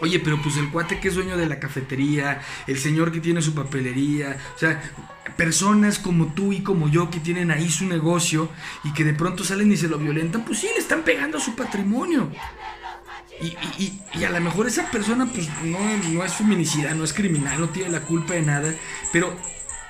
Oye, 0.00 0.20
pero 0.20 0.40
pues 0.42 0.56
el 0.58 0.70
cuate 0.70 1.00
que 1.00 1.08
es 1.08 1.14
dueño 1.14 1.36
de 1.36 1.46
la 1.46 1.58
cafetería, 1.58 2.42
el 2.66 2.78
señor 2.78 3.12
que 3.12 3.20
tiene 3.20 3.40
su 3.40 3.54
papelería, 3.54 4.36
o 4.54 4.58
sea, 4.58 4.82
personas 5.36 5.98
como 5.98 6.32
tú 6.34 6.52
y 6.52 6.60
como 6.60 6.88
yo 6.88 7.10
que 7.10 7.20
tienen 7.20 7.50
ahí 7.50 7.70
su 7.70 7.86
negocio 7.86 8.50
y 8.84 8.92
que 8.92 9.04
de 9.04 9.14
pronto 9.14 9.42
salen 9.42 9.72
y 9.72 9.76
se 9.76 9.88
lo 9.88 9.98
violentan, 9.98 10.44
pues 10.44 10.58
sí, 10.58 10.68
le 10.74 10.80
están 10.80 11.02
pegando 11.02 11.38
a 11.38 11.40
su 11.40 11.54
patrimonio. 11.54 12.30
Y, 13.40 14.24
a 14.24 14.30
lo 14.30 14.40
mejor 14.40 14.66
esa 14.66 14.90
persona 14.90 15.26
pues 15.26 15.48
no, 15.62 15.78
no 16.10 16.24
es 16.24 16.34
feminicida, 16.34 16.94
no 16.94 17.04
es 17.04 17.12
criminal, 17.12 17.60
no 17.60 17.68
tiene 17.68 17.90
la 17.90 18.00
culpa 18.00 18.34
de 18.34 18.42
nada, 18.42 18.74
pero 19.12 19.36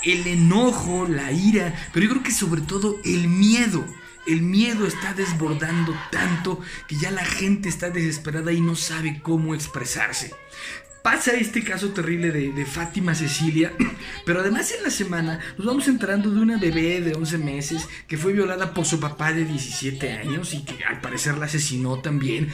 el 0.03 0.27
enojo, 0.27 1.07
la 1.09 1.33
ira, 1.33 1.75
pero 1.93 2.07
yo 2.07 2.11
creo 2.13 2.23
que 2.23 2.33
sobre 2.33 2.61
todo 2.61 2.97
el 3.05 3.29
miedo 3.29 3.85
el 4.27 4.43
miedo 4.43 4.87
está 4.87 5.15
desbordando 5.15 5.95
tanto 6.11 6.61
que 6.87 6.97
ya 6.97 7.11
la 7.11 7.25
gente 7.25 7.69
está 7.69 7.91
desesperada 7.91 8.53
y 8.53 8.61
no 8.61 8.75
sabe 8.77 9.21
cómo 9.23 9.55
expresarse. 9.55 10.35
Pasa 11.07 11.35
este 11.35 11.63
caso 11.63 11.91
terrible 11.91 12.33
de, 12.33 12.67
Fátima 12.67 13.15
Cecilia, 13.15 13.73
pero 14.27 14.41
además 14.41 14.73
en 14.77 14.83
la 14.83 14.91
semana 14.91 15.39
nos 15.57 15.65
vamos 15.65 15.87
enterando 15.87 16.33
de 16.33 16.41
una 16.41 16.59
bebé 16.59 17.01
de 17.01 17.15
11 17.15 17.39
meses 17.39 17.89
que 18.09 18.19
fue 18.19 18.33
violada 18.33 18.75
por 18.75 18.87
su 18.87 18.99
papá 18.99 19.33
de 19.33 19.45
17 19.45 20.13
años 20.15 20.53
y 20.53 20.65
que 20.65 20.83
al 20.85 21.01
parecer 21.01 21.39
la 21.39 21.47
asesinó 21.47 22.01
también. 22.01 22.49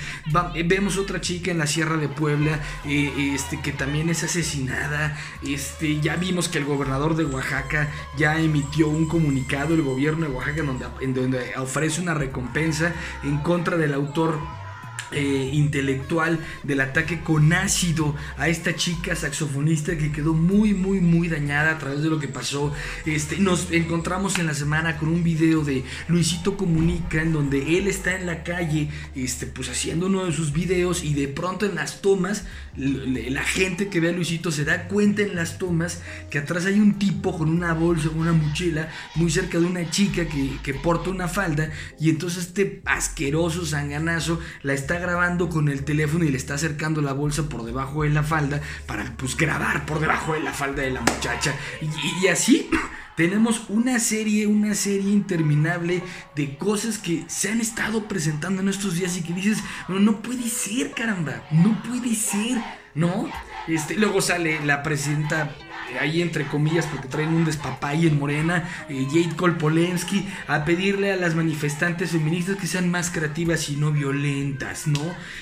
Eh, 0.55 0.65
vemos 0.67 0.99
otra 0.99 1.23
chica 1.23 1.51
en 1.51 1.57
la 1.57 1.67
Sierra 1.67 1.97
de 1.97 2.09
Puebla 2.09 2.61
eh, 2.85 3.33
este, 3.35 3.59
que 3.63 3.73
también 3.73 4.11
es 4.11 4.23
asesinada. 4.23 5.17
Este, 5.43 5.99
ya 6.03 6.17
vimos 6.17 6.51
que 6.51 6.59
el 6.59 6.67
gobernador 6.67 7.17
de 7.17 7.25
Oaxaca 7.25 7.91
ya 8.19 8.39
emitió 8.39 8.87
un 8.89 9.09
comunicado, 9.09 9.73
el 9.73 9.81
gobierno 9.81 10.27
de 10.27 10.33
Oaxaca, 10.33 10.63
donde, 10.63 10.85
en 11.01 11.15
donde 11.15 11.57
ofrece 11.57 12.03
una 12.03 12.13
recompensa 12.13 12.93
en 13.25 13.39
contra 13.39 13.79
del 13.79 13.95
autor 13.95 14.39
eh, 15.13 15.51
intelectual 15.53 16.39
del 16.63 16.81
ataque 16.81 17.21
con 17.21 17.53
ácido 17.53 18.15
a 18.37 18.49
esta 18.49 18.75
chica 18.75 19.15
saxofonista 19.17 19.97
que 19.97 20.13
quedó 20.13 20.35
muy 20.35 20.75
muy 20.75 21.01
muy 21.01 21.29
dañada 21.29 21.73
a 21.73 21.79
través 21.79 22.03
de 22.03 22.11
lo 22.11 22.19
que 22.19 22.29
pasó. 22.29 22.73
Este, 23.07 23.39
nos 23.39 23.71
encontramos 23.71 24.39
en 24.39 24.47
la 24.47 24.55
semana 24.55 24.97
con 24.99 25.09
un 25.09 25.23
video 25.23 25.63
de 25.63 25.85
Luisito 26.09 26.57
Comunica 26.57 27.23
en 27.23 27.33
donde 27.33 27.79
él 27.79 27.89
está 27.89 28.17
en 28.17 28.27
la 28.27 28.43
calle 28.43 28.89
este, 29.15 29.47
pues 29.47 29.69
haciendo 29.69 30.07
uno 30.07 30.25
de 30.25 30.33
sus 30.33 30.53
videos 30.53 31.05
y 31.05 31.15
de 31.15 31.29
pronto 31.29 31.67
en 31.67 31.75
las 31.75 32.03
tomas 32.03 32.45
la 32.77 33.43
gente 33.43 33.89
que 33.89 34.01
ve 34.01 34.09
a 34.09 34.13
Luisito 34.13 34.51
se 34.51 34.65
da 34.65 34.89
cuenta 34.89 35.23
en 35.23 35.35
las 35.35 35.59
tomas 35.59 36.01
que 36.31 36.39
atrás 36.39 36.65
hay 36.65 36.81
un 36.81 36.99
tipo 36.99 37.37
con 37.37 37.51
una 37.51 37.75
bolsa, 37.75 38.09
con 38.09 38.21
una 38.21 38.33
mochila 38.33 38.89
muy 39.15 39.31
cerca 39.31 39.59
de 39.59 39.67
una 39.67 39.91
chica 39.91 40.27
que, 40.27 40.59
que 40.63 40.73
porta 40.73 41.11
una 41.11 41.29
falda 41.29 41.71
y 42.01 42.09
entonces 42.09 42.47
este 42.47 42.81
asqueroso 42.87 43.67
sanganazo 43.67 44.41
la 44.63 44.73
está 44.73 44.99
grabando 44.99 45.51
con 45.51 45.69
el 45.69 45.85
teléfono 45.85 46.25
y 46.25 46.31
le 46.31 46.39
está 46.39 46.55
acercando 46.55 47.03
la 47.03 47.13
bolsa 47.13 47.49
por 47.49 47.65
debajo 47.65 48.05
de 48.05 48.11
la 48.11 48.23
falda 48.23 48.61
para 48.87 49.17
pues 49.17 49.37
grabar 49.37 49.85
por 49.87 50.01
debajo 50.01 50.33
de 50.33 50.41
la 50.41 50.53
falda 50.53 50.83
de 50.83 50.91
la 50.91 51.01
muchacha. 51.01 51.55
Y, 52.23 52.27
así 52.29 52.69
tenemos 53.17 53.65
una 53.69 53.99
serie, 53.99 54.47
una 54.47 54.75
serie 54.75 55.11
interminable 55.11 56.03
de 56.35 56.57
cosas 56.57 56.99
que 56.99 57.25
se 57.29 57.51
han 57.51 57.61
estado 57.61 58.09
presentando 58.09 58.63
en 58.63 58.69
estos 58.69 58.95
días 58.95 59.17
y 59.17 59.23
que 59.23 59.33
dices, 59.33 59.59
no, 59.89 59.99
no 59.99 60.21
puede 60.23 60.49
ser, 60.49 60.93
caramba, 60.93 61.43
no 61.51 61.83
puede 61.83 62.15
ser, 62.15 62.59
¿no? 62.95 63.31
Este, 63.69 63.95
luego 63.95 64.21
sale 64.21 64.65
la 64.65 64.83
presidenta 64.83 65.55
ahí 66.01 66.23
entre 66.23 66.47
comillas, 66.47 66.87
porque 66.87 67.09
traen 67.09 67.35
un 67.35 67.45
despapay 67.45 68.07
en 68.07 68.19
Morena, 68.19 68.69
eh, 68.89 69.07
Jade 69.09 69.37
Kolpolensky, 69.37 70.27
a 70.47 70.65
pedirle 70.65 71.13
a 71.13 71.17
las 71.17 71.35
manifestantes 71.35 72.11
feministas 72.11 72.57
que 72.57 72.67
sean 72.67 72.91
más 72.91 73.11
creativas 73.11 73.69
y 73.69 73.77
no 73.77 73.93
violentas, 73.93 74.87
¿no? 74.87 75.01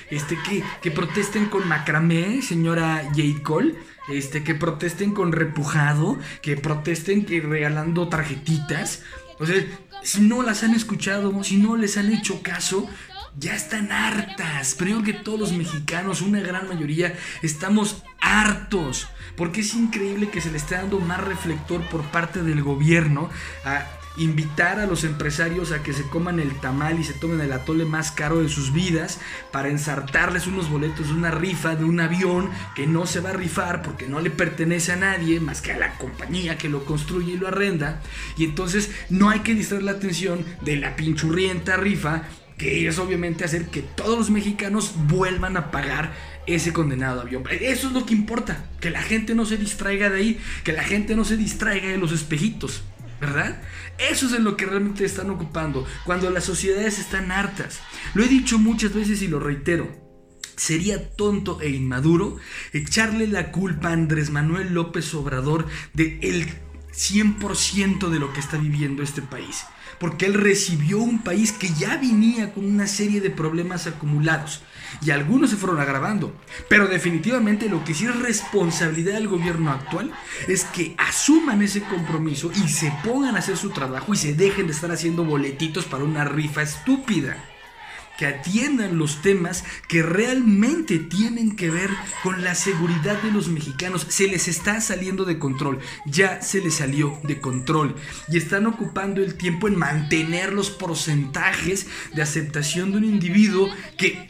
Este, 0.09 0.37
que, 0.47 0.63
que 0.81 0.91
protesten 0.91 1.45
con 1.45 1.67
macramé, 1.67 2.41
señora 2.41 3.03
Jade 3.15 3.41
Cole, 3.41 3.75
este, 4.11 4.43
que 4.43 4.55
protesten 4.55 5.13
con 5.13 5.31
repujado, 5.31 6.17
que 6.41 6.57
protesten 6.57 7.25
que 7.25 7.41
regalando 7.41 8.07
tarjetitas. 8.07 9.03
O 9.39 9.45
sea, 9.45 9.63
si 10.03 10.21
no 10.21 10.41
las 10.41 10.63
han 10.63 10.73
escuchado, 10.73 11.43
si 11.43 11.57
no 11.57 11.75
les 11.75 11.97
han 11.97 12.11
hecho 12.11 12.41
caso, 12.41 12.87
ya 13.37 13.55
están 13.55 13.91
hartas. 13.91 14.75
Creo 14.77 15.03
que 15.03 15.13
todos 15.13 15.39
los 15.39 15.53
mexicanos, 15.53 16.21
una 16.21 16.39
gran 16.41 16.67
mayoría, 16.67 17.15
estamos 17.41 18.03
hartos. 18.19 19.07
Porque 19.35 19.61
es 19.61 19.73
increíble 19.73 20.29
que 20.29 20.41
se 20.41 20.51
le 20.51 20.57
esté 20.57 20.75
dando 20.75 20.99
más 20.99 21.23
reflector 21.23 21.81
por 21.89 22.03
parte 22.03 22.43
del 22.43 22.61
gobierno 22.61 23.29
a 23.65 23.85
invitar 24.17 24.79
a 24.79 24.85
los 24.85 25.03
empresarios 25.03 25.71
a 25.71 25.83
que 25.83 25.93
se 25.93 26.03
coman 26.03 26.39
el 26.39 26.53
tamal 26.59 26.99
y 26.99 27.03
se 27.03 27.13
tomen 27.13 27.41
el 27.41 27.51
atole 27.51 27.85
más 27.85 28.11
caro 28.11 28.41
de 28.41 28.49
sus 28.49 28.73
vidas 28.73 29.19
para 29.51 29.69
ensartarles 29.69 30.47
unos 30.47 30.69
boletos 30.69 31.07
de 31.07 31.13
una 31.13 31.31
rifa 31.31 31.75
de 31.75 31.85
un 31.85 31.99
avión 31.99 32.49
que 32.75 32.87
no 32.87 33.05
se 33.05 33.21
va 33.21 33.29
a 33.29 33.33
rifar 33.33 33.81
porque 33.81 34.07
no 34.07 34.19
le 34.19 34.31
pertenece 34.31 34.91
a 34.91 34.97
nadie 34.97 35.39
más 35.39 35.61
que 35.61 35.71
a 35.71 35.77
la 35.77 35.97
compañía 35.97 36.57
que 36.57 36.69
lo 36.69 36.85
construye 36.85 37.33
y 37.33 37.37
lo 37.37 37.47
arrenda. 37.47 38.01
Y 38.37 38.45
entonces 38.45 38.91
no 39.09 39.29
hay 39.29 39.39
que 39.39 39.55
distraer 39.55 39.83
la 39.83 39.91
atención 39.91 40.45
de 40.61 40.75
la 40.75 40.95
pinchurrienta 40.95 41.77
rifa 41.77 42.23
que 42.57 42.87
es 42.87 42.99
obviamente 42.99 43.43
hacer 43.43 43.65
que 43.65 43.81
todos 43.81 44.19
los 44.19 44.29
mexicanos 44.29 44.93
vuelvan 45.07 45.57
a 45.57 45.71
pagar 45.71 46.13
ese 46.45 46.73
condenado 46.73 47.21
avión. 47.21 47.43
Eso 47.49 47.87
es 47.87 47.93
lo 47.93 48.05
que 48.05 48.13
importa, 48.13 48.65
que 48.79 48.91
la 48.91 49.01
gente 49.01 49.33
no 49.33 49.45
se 49.45 49.57
distraiga 49.57 50.11
de 50.11 50.17
ahí, 50.19 50.39
que 50.63 50.71
la 50.71 50.83
gente 50.83 51.15
no 51.15 51.25
se 51.25 51.37
distraiga 51.37 51.87
de 51.87 51.97
los 51.97 52.11
espejitos, 52.11 52.83
¿verdad? 53.21 53.61
Eso 53.99 54.25
es 54.25 54.33
en 54.33 54.43
lo 54.43 54.57
que 54.57 54.65
realmente 54.65 55.05
están 55.05 55.29
ocupando, 55.29 55.85
cuando 56.03 56.29
las 56.31 56.43
sociedades 56.43 56.97
están 56.97 57.31
hartas. 57.31 57.79
Lo 58.15 58.23
he 58.23 58.27
dicho 58.27 58.57
muchas 58.57 58.93
veces 58.93 59.21
y 59.21 59.27
lo 59.27 59.39
reitero. 59.39 59.87
Sería 60.57 61.15
tonto 61.15 61.61
e 61.61 61.69
inmaduro 61.69 62.37
echarle 62.73 63.27
la 63.27 63.51
culpa 63.51 63.89
a 63.89 63.93
Andrés 63.93 64.31
Manuel 64.31 64.73
López 64.73 65.13
Obrador 65.13 65.67
de 65.93 66.19
el 66.21 66.47
100% 66.93 68.09
de 68.09 68.19
lo 68.19 68.33
que 68.33 68.41
está 68.41 68.57
viviendo 68.57 69.01
este 69.01 69.21
país 69.21 69.63
porque 70.01 70.25
él 70.25 70.33
recibió 70.33 70.97
un 70.97 71.19
país 71.19 71.51
que 71.51 71.69
ya 71.75 71.95
venía 71.97 72.55
con 72.55 72.65
una 72.65 72.87
serie 72.87 73.21
de 73.21 73.29
problemas 73.29 73.85
acumulados 73.85 74.63
y 75.01 75.11
algunos 75.11 75.49
se 75.49 75.55
fueron 75.55 75.79
agravando. 75.79 76.33
Pero 76.69 76.87
definitivamente 76.87 77.69
lo 77.69 77.83
que 77.83 77.93
sí 77.93 78.05
es 78.05 78.19
responsabilidad 78.19 79.13
del 79.13 79.27
gobierno 79.27 79.71
actual 79.71 80.11
es 80.47 80.65
que 80.65 80.95
asuman 80.97 81.61
ese 81.61 81.81
compromiso 81.81 82.51
y 82.53 82.67
se 82.69 82.91
pongan 83.03 83.35
a 83.35 83.39
hacer 83.39 83.57
su 83.57 83.69
trabajo 83.69 84.13
y 84.13 84.17
se 84.17 84.33
dejen 84.33 84.67
de 84.67 84.73
estar 84.73 84.91
haciendo 84.91 85.23
boletitos 85.23 85.85
para 85.85 86.03
una 86.03 86.25
rifa 86.25 86.61
estúpida 86.61 87.37
que 88.21 88.27
atiendan 88.27 88.99
los 88.99 89.23
temas 89.23 89.63
que 89.87 90.03
realmente 90.03 90.99
tienen 90.99 91.55
que 91.55 91.71
ver 91.71 91.89
con 92.21 92.43
la 92.43 92.53
seguridad 92.53 93.19
de 93.23 93.31
los 93.31 93.47
mexicanos. 93.47 94.05
Se 94.09 94.27
les 94.27 94.47
está 94.47 94.79
saliendo 94.79 95.25
de 95.25 95.39
control, 95.39 95.79
ya 96.05 96.39
se 96.39 96.61
les 96.61 96.75
salió 96.75 97.19
de 97.23 97.41
control 97.41 97.95
y 98.29 98.37
están 98.37 98.67
ocupando 98.67 99.23
el 99.23 99.33
tiempo 99.37 99.67
en 99.67 99.75
mantener 99.75 100.53
los 100.53 100.69
porcentajes 100.69 101.87
de 102.13 102.21
aceptación 102.21 102.91
de 102.91 102.99
un 102.99 103.05
individuo 103.05 103.71
que 103.97 104.29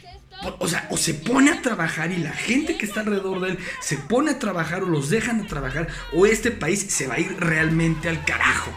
o 0.58 0.68
sea, 0.68 0.86
o 0.90 0.96
se 0.96 1.14
pone 1.14 1.50
a 1.50 1.62
trabajar 1.62 2.10
y 2.10 2.18
la 2.18 2.32
gente 2.32 2.76
que 2.76 2.86
está 2.86 3.00
alrededor 3.00 3.40
de 3.40 3.50
él 3.50 3.58
se 3.80 3.96
pone 3.96 4.32
a 4.32 4.38
trabajar 4.38 4.82
o 4.82 4.88
los 4.88 5.10
dejan 5.10 5.40
a 5.40 5.46
trabajar 5.46 5.88
o 6.12 6.26
este 6.26 6.50
país 6.50 6.86
se 6.88 7.06
va 7.06 7.14
a 7.14 7.20
ir 7.20 7.36
realmente 7.38 8.08
al 8.08 8.24
carajo. 8.24 8.70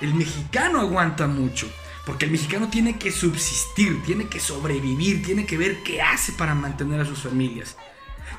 El 0.00 0.14
mexicano 0.14 0.80
aguanta 0.80 1.26
mucho. 1.26 1.70
Porque 2.04 2.24
el 2.24 2.32
mexicano 2.32 2.68
tiene 2.68 2.98
que 2.98 3.12
subsistir, 3.12 4.02
tiene 4.02 4.26
que 4.26 4.40
sobrevivir, 4.40 5.22
tiene 5.22 5.46
que 5.46 5.56
ver 5.56 5.84
qué 5.84 6.02
hace 6.02 6.32
para 6.32 6.54
mantener 6.54 7.00
a 7.00 7.04
sus 7.04 7.20
familias. 7.20 7.76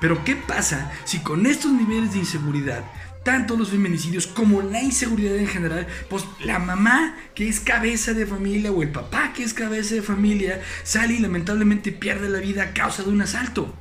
Pero 0.01 0.23
¿qué 0.25 0.35
pasa 0.35 0.91
si 1.05 1.19
con 1.19 1.45
estos 1.45 1.71
niveles 1.71 2.11
de 2.11 2.19
inseguridad, 2.19 2.83
tanto 3.23 3.55
los 3.55 3.69
feminicidios 3.69 4.27
como 4.27 4.61
la 4.61 4.81
inseguridad 4.81 5.37
en 5.37 5.47
general, 5.47 5.87
pues 6.09 6.25
la 6.43 6.59
mamá 6.59 7.15
que 7.33 7.47
es 7.47 7.59
cabeza 7.59 8.13
de 8.13 8.27
familia 8.27 8.71
o 8.71 8.83
el 8.83 8.91
papá 8.91 9.33
que 9.33 9.43
es 9.43 9.53
cabeza 9.53 9.95
de 9.95 10.01
familia 10.01 10.61
sale 10.83 11.13
y 11.13 11.19
lamentablemente 11.19 11.91
pierde 11.91 12.29
la 12.29 12.39
vida 12.39 12.63
a 12.63 12.73
causa 12.73 13.03
de 13.03 13.09
un 13.09 13.21
asalto? 13.21 13.73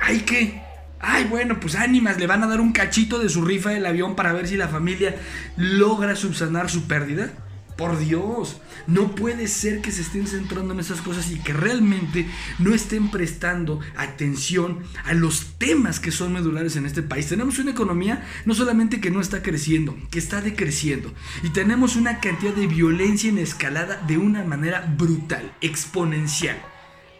¿Hay 0.00 0.20
qué? 0.20 0.62
Ay, 0.98 1.24
bueno, 1.24 1.60
pues 1.60 1.74
ánimas, 1.74 2.18
le 2.18 2.26
van 2.26 2.42
a 2.42 2.46
dar 2.46 2.60
un 2.60 2.72
cachito 2.72 3.18
de 3.18 3.28
su 3.28 3.44
rifa 3.44 3.70
del 3.70 3.86
avión 3.86 4.16
para 4.16 4.32
ver 4.32 4.48
si 4.48 4.56
la 4.56 4.68
familia 4.68 5.14
logra 5.56 6.16
subsanar 6.16 6.70
su 6.70 6.86
pérdida. 6.86 7.30
Por 7.76 7.98
Dios, 7.98 8.60
no 8.86 9.14
puede 9.14 9.48
ser 9.48 9.82
que 9.82 9.92
se 9.92 10.00
estén 10.00 10.26
centrando 10.26 10.72
en 10.72 10.80
esas 10.80 11.02
cosas 11.02 11.30
y 11.30 11.38
que 11.38 11.52
realmente 11.52 12.26
no 12.58 12.72
estén 12.72 13.10
prestando 13.10 13.80
atención 13.96 14.78
a 15.04 15.12
los 15.12 15.58
temas 15.58 16.00
que 16.00 16.10
son 16.10 16.32
medulares 16.32 16.76
en 16.76 16.86
este 16.86 17.02
país. 17.02 17.26
Tenemos 17.26 17.58
una 17.58 17.72
economía 17.72 18.24
no 18.46 18.54
solamente 18.54 19.00
que 19.00 19.10
no 19.10 19.20
está 19.20 19.42
creciendo, 19.42 19.94
que 20.10 20.18
está 20.18 20.40
decreciendo. 20.40 21.12
Y 21.42 21.50
tenemos 21.50 21.96
una 21.96 22.20
cantidad 22.20 22.54
de 22.54 22.66
violencia 22.66 23.28
en 23.28 23.38
escalada 23.38 24.02
de 24.06 24.16
una 24.16 24.42
manera 24.42 24.94
brutal, 24.96 25.52
exponencial 25.60 26.56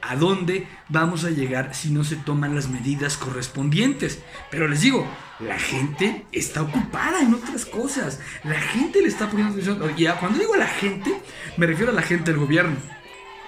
a 0.08 0.16
dónde 0.16 0.68
vamos 0.88 1.24
a 1.24 1.30
llegar 1.30 1.74
si 1.74 1.90
no 1.90 2.04
se 2.04 2.16
toman 2.16 2.54
las 2.54 2.68
medidas 2.68 3.16
correspondientes. 3.16 4.20
Pero 4.50 4.68
les 4.68 4.80
digo, 4.82 5.06
la 5.40 5.58
gente 5.58 6.24
está 6.32 6.62
ocupada 6.62 7.20
en 7.20 7.34
otras 7.34 7.66
cosas. 7.66 8.20
La 8.44 8.60
gente 8.60 9.02
le 9.02 9.08
está 9.08 9.28
poniendo 9.28 9.52
atención. 9.54 9.82
Y 9.96 10.06
cuando 10.18 10.38
digo 10.38 10.54
a 10.54 10.58
la 10.58 10.68
gente, 10.68 11.20
me 11.56 11.66
refiero 11.66 11.92
a 11.92 11.94
la 11.94 12.02
gente 12.02 12.30
del 12.30 12.40
gobierno. 12.40 12.76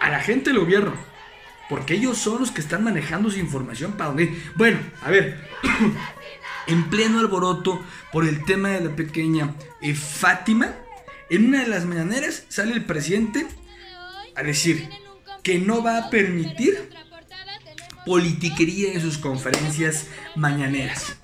A 0.01 0.11
la 0.11 0.21
gente 0.21 0.51
del 0.51 0.59
gobierno. 0.59 0.95
Porque 1.69 1.95
ellos 1.95 2.19
son 2.19 2.41
los 2.41 2.51
que 2.51 2.61
están 2.61 2.83
manejando 2.83 3.31
su 3.31 3.39
información 3.39 3.93
para 3.93 4.09
dónde. 4.09 4.37
Bueno, 4.57 4.79
a 5.03 5.11
ver. 5.11 5.49
en 6.69 6.91
pleno 6.91 7.19
alboroto 7.19 7.83
por 8.13 8.27
el 8.27 8.45
tema 8.45 8.69
de 8.71 8.81
la 8.81 8.95
pequeña 8.95 9.55
eh, 9.81 9.95
Fátima, 9.95 10.75
en 11.31 11.49
una 11.49 11.63
de 11.63 11.69
las 11.69 11.85
mañaneras 11.87 12.45
sale 12.49 12.75
el 12.75 12.85
presidente 12.85 13.47
a 14.37 14.43
decir 14.43 14.89
que 15.49 15.59
no 15.59 15.83
va 15.83 15.97
a 15.97 16.11
permitir 16.11 16.91
politiquería 18.05 18.93
en 18.93 19.01
sus 19.01 19.17
conferencias 19.17 20.05
mañaneras. 20.37 21.17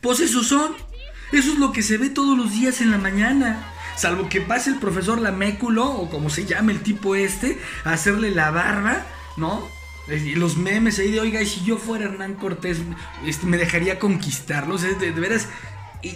Pues 0.00 0.18
esos 0.18 0.48
son. 0.48 0.74
Eso 1.30 1.52
es 1.52 1.60
lo 1.60 1.70
que 1.70 1.82
se 1.82 1.96
ve 1.96 2.10
todos 2.10 2.36
los 2.36 2.50
días 2.50 2.80
en 2.80 2.90
la 2.90 2.98
mañana. 2.98 3.72
Salvo 3.96 4.28
que 4.28 4.40
pase 4.40 4.70
el 4.70 4.80
profesor 4.80 5.20
Laméculo, 5.20 5.88
o 5.88 6.10
como 6.10 6.28
se 6.28 6.44
llama 6.44 6.72
el 6.72 6.80
tipo 6.80 7.14
este, 7.14 7.56
a 7.84 7.92
hacerle 7.92 8.32
la 8.32 8.50
barba, 8.50 9.06
¿no? 9.36 9.68
Los 10.34 10.56
memes 10.56 10.98
ahí 10.98 11.12
de, 11.12 11.20
oiga, 11.20 11.44
si 11.44 11.62
yo 11.62 11.76
fuera 11.76 12.06
Hernán 12.06 12.34
Cortés, 12.34 12.78
este, 13.24 13.46
me 13.46 13.58
dejaría 13.58 14.00
conquistarlos. 14.00 14.82
de, 14.82 14.96
de 14.96 15.12
veras, 15.12 15.46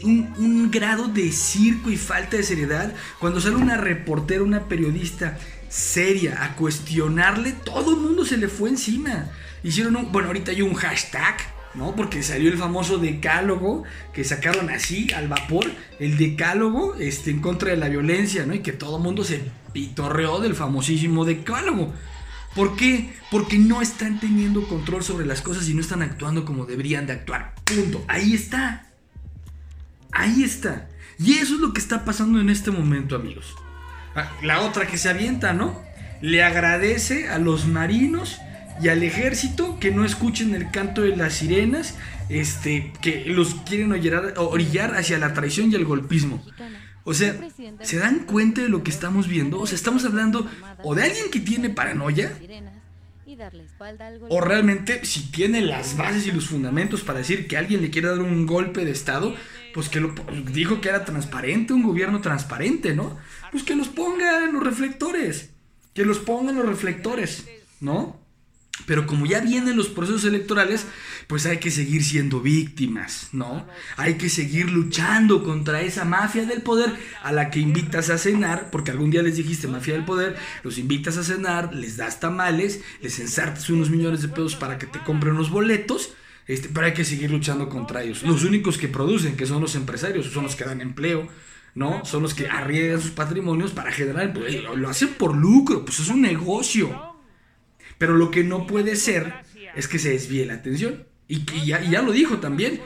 un, 0.02 0.34
un, 0.36 0.70
grado 0.72 1.06
de 1.06 1.30
circo 1.30 1.90
y 1.90 1.96
falta 1.96 2.36
de 2.36 2.42
seriedad. 2.42 2.92
Cuando 3.20 3.40
sale 3.40 3.54
una 3.54 3.76
reportera, 3.76 4.42
una 4.42 4.64
periodista 4.64 5.38
seria 5.70 6.44
a 6.44 6.56
cuestionarle, 6.56 7.52
todo 7.52 7.92
el 7.92 8.00
mundo 8.00 8.26
se 8.26 8.36
le 8.36 8.48
fue 8.48 8.68
encima. 8.68 9.30
Hicieron 9.62 9.96
un, 9.96 10.12
bueno, 10.12 10.28
ahorita 10.28 10.50
hay 10.50 10.62
un 10.62 10.74
hashtag, 10.74 11.36
¿no? 11.74 11.94
Porque 11.94 12.22
salió 12.22 12.50
el 12.50 12.58
famoso 12.58 12.98
decálogo 12.98 13.84
que 14.12 14.24
sacaron 14.24 14.68
así 14.68 15.10
al 15.14 15.28
vapor, 15.28 15.70
el 16.00 16.18
decálogo 16.18 16.96
este, 16.96 17.30
en 17.30 17.40
contra 17.40 17.70
de 17.70 17.76
la 17.76 17.88
violencia, 17.88 18.44
¿no? 18.44 18.52
Y 18.52 18.58
que 18.58 18.72
todo 18.72 18.96
el 18.96 19.02
mundo 19.02 19.22
se 19.24 19.42
pitorreó 19.72 20.40
del 20.40 20.56
famosísimo 20.56 21.24
decálogo. 21.24 21.94
¿Por 22.54 22.74
qué? 22.74 23.14
Porque 23.30 23.58
no 23.58 23.80
están 23.80 24.18
teniendo 24.18 24.66
control 24.66 25.04
sobre 25.04 25.24
las 25.24 25.40
cosas 25.40 25.68
y 25.68 25.74
no 25.74 25.80
están 25.80 26.02
actuando 26.02 26.44
como 26.44 26.66
deberían 26.66 27.06
de 27.06 27.12
actuar. 27.12 27.54
Punto. 27.64 28.04
Ahí 28.08 28.34
está. 28.34 28.88
Ahí 30.10 30.42
está. 30.42 30.88
Y 31.16 31.34
eso 31.34 31.54
es 31.54 31.60
lo 31.60 31.72
que 31.72 31.80
está 31.80 32.04
pasando 32.04 32.40
en 32.40 32.50
este 32.50 32.72
momento, 32.72 33.14
amigos. 33.14 33.54
Ah, 34.14 34.30
la 34.42 34.60
otra 34.60 34.86
que 34.86 34.98
se 34.98 35.08
avienta, 35.08 35.52
¿no? 35.52 35.80
Le 36.20 36.42
agradece 36.42 37.28
a 37.28 37.38
los 37.38 37.66
marinos 37.66 38.40
y 38.82 38.88
al 38.88 39.02
ejército 39.02 39.78
que 39.78 39.90
no 39.90 40.04
escuchen 40.04 40.54
el 40.54 40.70
canto 40.70 41.02
de 41.02 41.16
las 41.16 41.34
sirenas, 41.34 41.96
este, 42.28 42.92
que 43.00 43.24
los 43.26 43.54
quieren 43.66 43.92
orillar 43.92 44.94
hacia 44.94 45.18
la 45.18 45.34
traición 45.34 45.70
y 45.70 45.74
el 45.74 45.84
golpismo. 45.84 46.42
O 47.04 47.14
sea, 47.14 47.36
¿se 47.82 47.98
dan 47.98 48.20
cuenta 48.20 48.62
de 48.62 48.68
lo 48.68 48.82
que 48.82 48.90
estamos 48.90 49.28
viendo? 49.28 49.58
O 49.60 49.66
sea, 49.66 49.76
estamos 49.76 50.04
hablando 50.04 50.48
o 50.82 50.94
de 50.94 51.04
alguien 51.04 51.30
que 51.30 51.40
tiene 51.40 51.70
paranoia, 51.70 52.32
o 54.28 54.40
realmente 54.40 55.04
si 55.04 55.30
tiene 55.30 55.60
las 55.60 55.96
bases 55.96 56.26
y 56.26 56.32
los 56.32 56.46
fundamentos 56.46 57.02
para 57.02 57.18
decir 57.18 57.48
que 57.48 57.56
alguien 57.56 57.82
le 57.82 57.90
quiere 57.90 58.08
dar 58.08 58.20
un 58.20 58.46
golpe 58.46 58.84
de 58.84 58.90
Estado, 58.90 59.34
pues 59.74 59.88
que 59.88 60.00
lo 60.00 60.14
dijo 60.52 60.80
que 60.80 60.88
era 60.88 61.04
transparente, 61.04 61.72
un 61.72 61.82
gobierno 61.82 62.20
transparente, 62.20 62.94
¿no? 62.94 63.18
Pues 63.50 63.62
que 63.62 63.74
los 63.74 63.88
ponga 63.88 64.44
en 64.44 64.52
los 64.52 64.62
reflectores, 64.62 65.50
que 65.94 66.04
los 66.04 66.18
ponga 66.18 66.50
en 66.50 66.58
los 66.58 66.66
reflectores, 66.66 67.48
¿no? 67.80 68.19
Pero 68.86 69.06
como 69.06 69.26
ya 69.26 69.40
vienen 69.40 69.76
los 69.76 69.88
procesos 69.88 70.24
electorales, 70.24 70.86
pues 71.26 71.46
hay 71.46 71.58
que 71.58 71.70
seguir 71.70 72.04
siendo 72.04 72.40
víctimas, 72.40 73.28
¿no? 73.32 73.66
Hay 73.96 74.14
que 74.14 74.28
seguir 74.28 74.70
luchando 74.70 75.44
contra 75.44 75.82
esa 75.82 76.04
mafia 76.04 76.44
del 76.44 76.62
poder 76.62 76.92
a 77.22 77.32
la 77.32 77.50
que 77.50 77.60
invitas 77.60 78.10
a 78.10 78.18
cenar, 78.18 78.70
porque 78.70 78.90
algún 78.90 79.10
día 79.10 79.22
les 79.22 79.36
dijiste 79.36 79.68
mafia 79.68 79.94
del 79.94 80.04
poder, 80.04 80.36
los 80.64 80.78
invitas 80.78 81.16
a 81.16 81.24
cenar, 81.24 81.74
les 81.74 81.96
das 81.96 82.20
tamales, 82.20 82.80
les 83.00 83.18
ensartas 83.20 83.70
unos 83.70 83.90
millones 83.90 84.22
de 84.22 84.28
pesos 84.28 84.56
para 84.56 84.78
que 84.78 84.86
te 84.86 84.98
compren 85.00 85.34
unos 85.34 85.50
boletos, 85.50 86.14
este, 86.46 86.68
pero 86.68 86.86
hay 86.86 86.94
que 86.94 87.04
seguir 87.04 87.30
luchando 87.30 87.68
contra 87.68 88.02
ellos. 88.02 88.22
Los 88.22 88.44
únicos 88.44 88.76
que 88.76 88.88
producen, 88.88 89.36
que 89.36 89.46
son 89.46 89.60
los 89.60 89.76
empresarios, 89.76 90.26
son 90.26 90.44
los 90.44 90.56
que 90.56 90.64
dan 90.64 90.80
empleo, 90.80 91.28
¿no? 91.74 92.04
Son 92.04 92.22
los 92.22 92.34
que 92.34 92.48
arriesgan 92.48 93.00
sus 93.00 93.12
patrimonios 93.12 93.70
para 93.70 93.92
generar, 93.92 94.32
pues, 94.32 94.62
lo 94.62 94.88
hacen 94.88 95.10
por 95.10 95.36
lucro, 95.36 95.84
pues 95.84 96.00
es 96.00 96.08
un 96.08 96.22
negocio. 96.22 97.09
Pero 98.00 98.16
lo 98.16 98.30
que 98.30 98.42
no 98.44 98.66
puede 98.66 98.96
ser 98.96 99.30
es 99.76 99.86
que 99.86 99.98
se 99.98 100.08
desvíe 100.08 100.46
la 100.46 100.54
atención. 100.54 101.04
Y, 101.28 101.44
ya, 101.66 101.82
ya, 101.82 102.00
lo 102.00 102.12
dijo 102.12 102.38
también. 102.38 102.80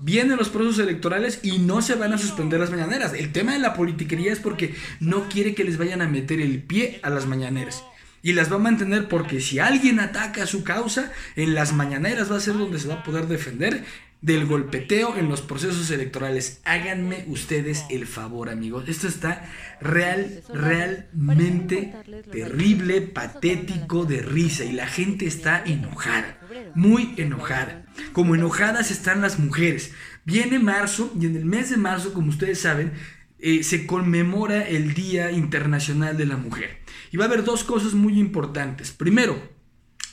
Vienen 0.00 0.38
los 0.38 0.48
procesos 0.48 0.78
electorales 0.78 1.40
y 1.42 1.58
no 1.58 1.82
se 1.82 1.94
van 1.94 2.14
a 2.14 2.18
suspender 2.18 2.58
las 2.58 2.70
mañaneras. 2.70 3.12
El 3.12 3.32
tema 3.32 3.52
de 3.52 3.58
la 3.58 3.74
politiquería 3.74 4.32
es 4.32 4.40
porque 4.40 4.74
no 4.98 5.28
quiere 5.28 5.54
que 5.54 5.64
les 5.64 5.76
vayan 5.76 6.00
a 6.00 6.08
meter 6.08 6.40
el 6.40 6.62
pie 6.62 7.00
a 7.02 7.10
las 7.10 7.26
mañaneras 7.26 7.84
y 8.22 8.32
las 8.32 8.50
va 8.50 8.56
a 8.56 8.60
mantener 8.60 9.08
porque 9.08 9.40
si 9.40 9.58
alguien 9.58 10.00
ataca 10.00 10.46
su 10.46 10.64
causa, 10.64 11.12
en 11.36 11.54
las 11.54 11.72
mañaneras 11.72 12.32
va 12.32 12.38
a 12.38 12.40
ser 12.40 12.54
donde 12.54 12.78
se 12.80 12.88
va 12.88 12.94
a 12.94 13.02
poder 13.02 13.28
defender 13.28 13.84
del 14.20 14.46
golpeteo 14.46 15.16
en 15.16 15.28
los 15.28 15.40
procesos 15.40 15.90
electorales. 15.90 16.60
Háganme 16.64 17.24
ustedes 17.28 17.84
el 17.90 18.06
favor, 18.06 18.48
amigos. 18.48 18.88
Esto 18.88 19.08
está 19.08 19.48
real, 19.80 20.42
realmente 20.52 21.94
terrible, 22.30 23.02
patético, 23.02 24.04
de 24.04 24.22
risa 24.22 24.64
y 24.64 24.72
la 24.72 24.86
gente 24.86 25.26
está 25.26 25.62
enojada, 25.64 26.38
muy 26.74 27.14
enojada. 27.18 27.84
Como 28.12 28.34
enojadas 28.34 28.90
están 28.90 29.20
las 29.20 29.38
mujeres. 29.38 29.92
Viene 30.24 30.58
marzo 30.58 31.12
y 31.20 31.26
en 31.26 31.36
el 31.36 31.44
mes 31.44 31.70
de 31.70 31.76
marzo, 31.76 32.12
como 32.12 32.30
ustedes 32.30 32.60
saben, 32.60 32.92
eh, 33.38 33.62
se 33.62 33.86
conmemora 33.86 34.66
el 34.66 34.94
Día 34.94 35.30
Internacional 35.30 36.16
de 36.16 36.26
la 36.26 36.36
Mujer. 36.36 36.78
Y 37.12 37.16
va 37.16 37.24
a 37.24 37.28
haber 37.28 37.44
dos 37.44 37.64
cosas 37.64 37.94
muy 37.94 38.18
importantes. 38.18 38.90
Primero, 38.90 39.55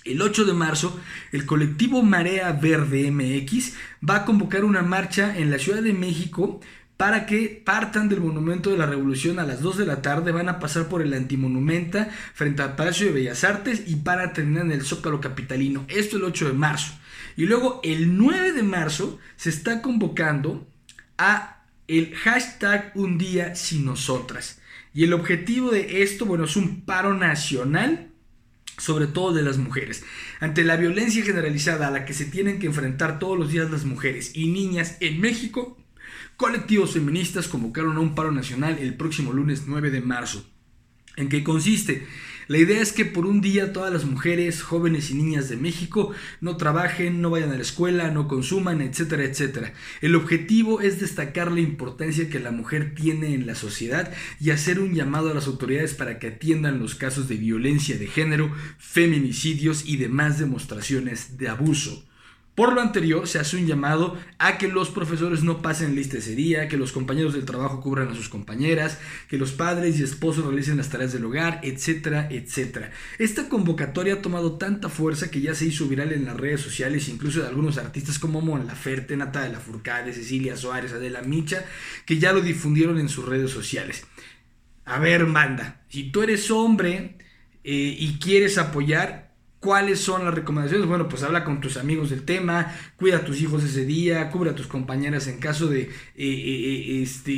el 0.05 0.21
8 0.21 0.45
de 0.45 0.53
marzo, 0.53 0.99
el 1.31 1.45
colectivo 1.45 2.03
Marea 2.03 2.51
Verde 2.51 3.09
MX 3.11 3.73
va 4.07 4.17
a 4.17 4.25
convocar 4.25 4.65
una 4.65 4.81
marcha 4.81 5.37
en 5.37 5.51
la 5.51 5.59
Ciudad 5.59 5.81
de 5.81 5.93
México 5.93 6.59
para 6.97 7.25
que 7.25 7.61
partan 7.65 8.07
del 8.07 8.21
Monumento 8.21 8.69
de 8.69 8.77
la 8.77 8.85
Revolución 8.85 9.39
a 9.39 9.45
las 9.45 9.61
2 9.61 9.79
de 9.79 9.85
la 9.85 10.01
tarde, 10.01 10.31
van 10.31 10.47
a 10.47 10.59
pasar 10.59 10.87
por 10.87 11.01
el 11.01 11.13
Antimonumenta 11.13 12.09
frente 12.33 12.61
al 12.61 12.75
Palacio 12.75 13.07
de 13.07 13.13
Bellas 13.13 13.43
Artes 13.43 13.83
y 13.87 13.97
para 13.97 14.31
terminar 14.31 14.65
en 14.65 14.71
el 14.71 14.83
Zócalo 14.83 15.19
Capitalino. 15.19 15.85
Esto 15.89 16.17
el 16.17 16.23
8 16.23 16.47
de 16.47 16.53
marzo. 16.53 16.93
Y 17.35 17.45
luego 17.45 17.81
el 17.83 18.17
9 18.17 18.53
de 18.53 18.63
marzo 18.63 19.19
se 19.35 19.49
está 19.49 19.81
convocando 19.81 20.67
a 21.17 21.63
el 21.87 22.15
hashtag 22.15 22.91
Un 22.95 23.17
día 23.17 23.55
sin 23.55 23.85
nosotras. 23.85 24.61
Y 24.93 25.03
el 25.03 25.13
objetivo 25.13 25.71
de 25.71 26.03
esto, 26.03 26.25
bueno, 26.25 26.45
es 26.45 26.55
un 26.55 26.81
paro 26.81 27.15
nacional, 27.15 28.12
sobre 28.77 29.07
todo 29.07 29.33
de 29.33 29.43
las 29.43 29.57
mujeres. 29.57 30.03
Ante 30.39 30.63
la 30.63 30.75
violencia 30.75 31.23
generalizada 31.23 31.87
a 31.87 31.91
la 31.91 32.05
que 32.05 32.13
se 32.13 32.25
tienen 32.25 32.59
que 32.59 32.67
enfrentar 32.67 33.19
todos 33.19 33.37
los 33.37 33.51
días 33.51 33.71
las 33.71 33.85
mujeres 33.85 34.31
y 34.35 34.47
niñas 34.47 34.97
en 34.99 35.21
México, 35.21 35.77
colectivos 36.37 36.93
feministas 36.93 37.47
convocaron 37.47 37.97
a 37.97 38.01
un 38.01 38.15
paro 38.15 38.31
nacional 38.31 38.77
el 38.79 38.95
próximo 38.95 39.31
lunes 39.31 39.63
9 39.67 39.91
de 39.91 40.01
marzo. 40.01 40.45
¿En 41.15 41.29
qué 41.29 41.43
consiste? 41.43 42.07
La 42.47 42.57
idea 42.57 42.81
es 42.81 42.91
que 42.91 43.05
por 43.05 43.25
un 43.25 43.41
día 43.41 43.73
todas 43.73 43.91
las 43.91 44.05
mujeres, 44.05 44.61
jóvenes 44.61 45.09
y 45.09 45.15
niñas 45.15 45.49
de 45.49 45.55
México 45.55 46.11
no 46.41 46.57
trabajen, 46.57 47.21
no 47.21 47.29
vayan 47.29 47.51
a 47.51 47.55
la 47.55 47.61
escuela, 47.61 48.11
no 48.11 48.27
consuman, 48.27 48.81
etcétera, 48.81 49.23
etcétera. 49.23 49.73
El 50.01 50.15
objetivo 50.15 50.81
es 50.81 50.99
destacar 50.99 51.51
la 51.51 51.61
importancia 51.61 52.29
que 52.29 52.39
la 52.39 52.51
mujer 52.51 52.93
tiene 52.95 53.33
en 53.33 53.47
la 53.47 53.55
sociedad 53.55 54.13
y 54.39 54.49
hacer 54.49 54.79
un 54.79 54.93
llamado 54.93 55.31
a 55.31 55.33
las 55.33 55.47
autoridades 55.47 55.93
para 55.93 56.19
que 56.19 56.27
atiendan 56.27 56.79
los 56.79 56.95
casos 56.95 57.27
de 57.27 57.37
violencia 57.37 57.97
de 57.97 58.07
género, 58.07 58.51
feminicidios 58.77 59.85
y 59.85 59.97
demás 59.97 60.39
demostraciones 60.39 61.37
de 61.37 61.47
abuso. 61.47 62.05
Por 62.55 62.73
lo 62.73 62.81
anterior, 62.81 63.27
se 63.27 63.39
hace 63.39 63.57
un 63.57 63.65
llamado 63.65 64.15
a 64.37 64.59
que 64.59 64.67
los 64.67 64.91
profesores 64.91 65.41
no 65.41 65.63
pasen 65.63 65.95
lista 65.95 66.17
ese 66.17 66.35
día, 66.35 66.67
que 66.67 66.77
los 66.77 66.91
compañeros 66.91 67.33
del 67.33 67.45
trabajo 67.45 67.81
cubran 67.81 68.09
a 68.09 68.15
sus 68.15 68.29
compañeras, 68.29 68.99
que 69.27 69.39
los 69.39 69.53
padres 69.53 69.99
y 69.99 70.03
esposos 70.03 70.45
realicen 70.45 70.77
las 70.77 70.89
tareas 70.89 71.13
del 71.13 71.25
hogar, 71.25 71.61
etcétera, 71.63 72.27
etcétera. 72.29 72.91
Esta 73.17 73.49
convocatoria 73.49 74.13
ha 74.13 74.21
tomado 74.21 74.53
tanta 74.59 74.89
fuerza 74.89 75.31
que 75.31 75.41
ya 75.41 75.55
se 75.55 75.65
hizo 75.65 75.87
viral 75.87 76.11
en 76.11 76.25
las 76.25 76.37
redes 76.37 76.61
sociales, 76.61 77.09
incluso 77.09 77.41
de 77.41 77.47
algunos 77.47 77.79
artistas 77.79 78.19
como 78.19 78.39
Mon 78.39 78.67
Laferte, 78.67 79.17
Natalia 79.17 79.59
Furcade, 79.59 80.13
Cecilia 80.13 80.55
Suárez, 80.55 80.93
Adela 80.93 81.23
Micha, 81.23 81.65
que 82.05 82.19
ya 82.19 82.33
lo 82.33 82.41
difundieron 82.41 82.99
en 82.99 83.09
sus 83.09 83.25
redes 83.25 83.49
sociales. 83.49 84.05
A 84.85 84.99
ver, 84.99 85.25
manda, 85.25 85.81
si 85.89 86.11
tú 86.11 86.21
eres 86.21 86.51
hombre 86.51 87.17
eh, 87.63 87.95
y 87.97 88.19
quieres 88.19 88.59
apoyar, 88.59 89.32
¿Cuáles 89.63 90.01
son 90.01 90.25
las 90.25 90.33
recomendaciones? 90.33 90.89
Bueno, 90.89 91.07
pues 91.07 91.23
habla 91.23 91.45
con 91.45 91.61
tus 91.61 91.77
amigos 91.77 92.09
del 92.09 92.23
tema, 92.23 92.75
cuida 92.97 93.19
a 93.19 93.23
tus 93.23 93.39
hijos 93.39 93.63
ese 93.63 93.85
día, 93.85 94.29
cubre 94.29 94.49
a 94.49 94.55
tus 94.55 94.67
compañeras 94.67 95.27
en 95.27 95.39
caso 95.39 95.67
de, 95.67 95.83
eh, 95.83 95.89
eh, 96.17 97.01
este, 97.01 97.31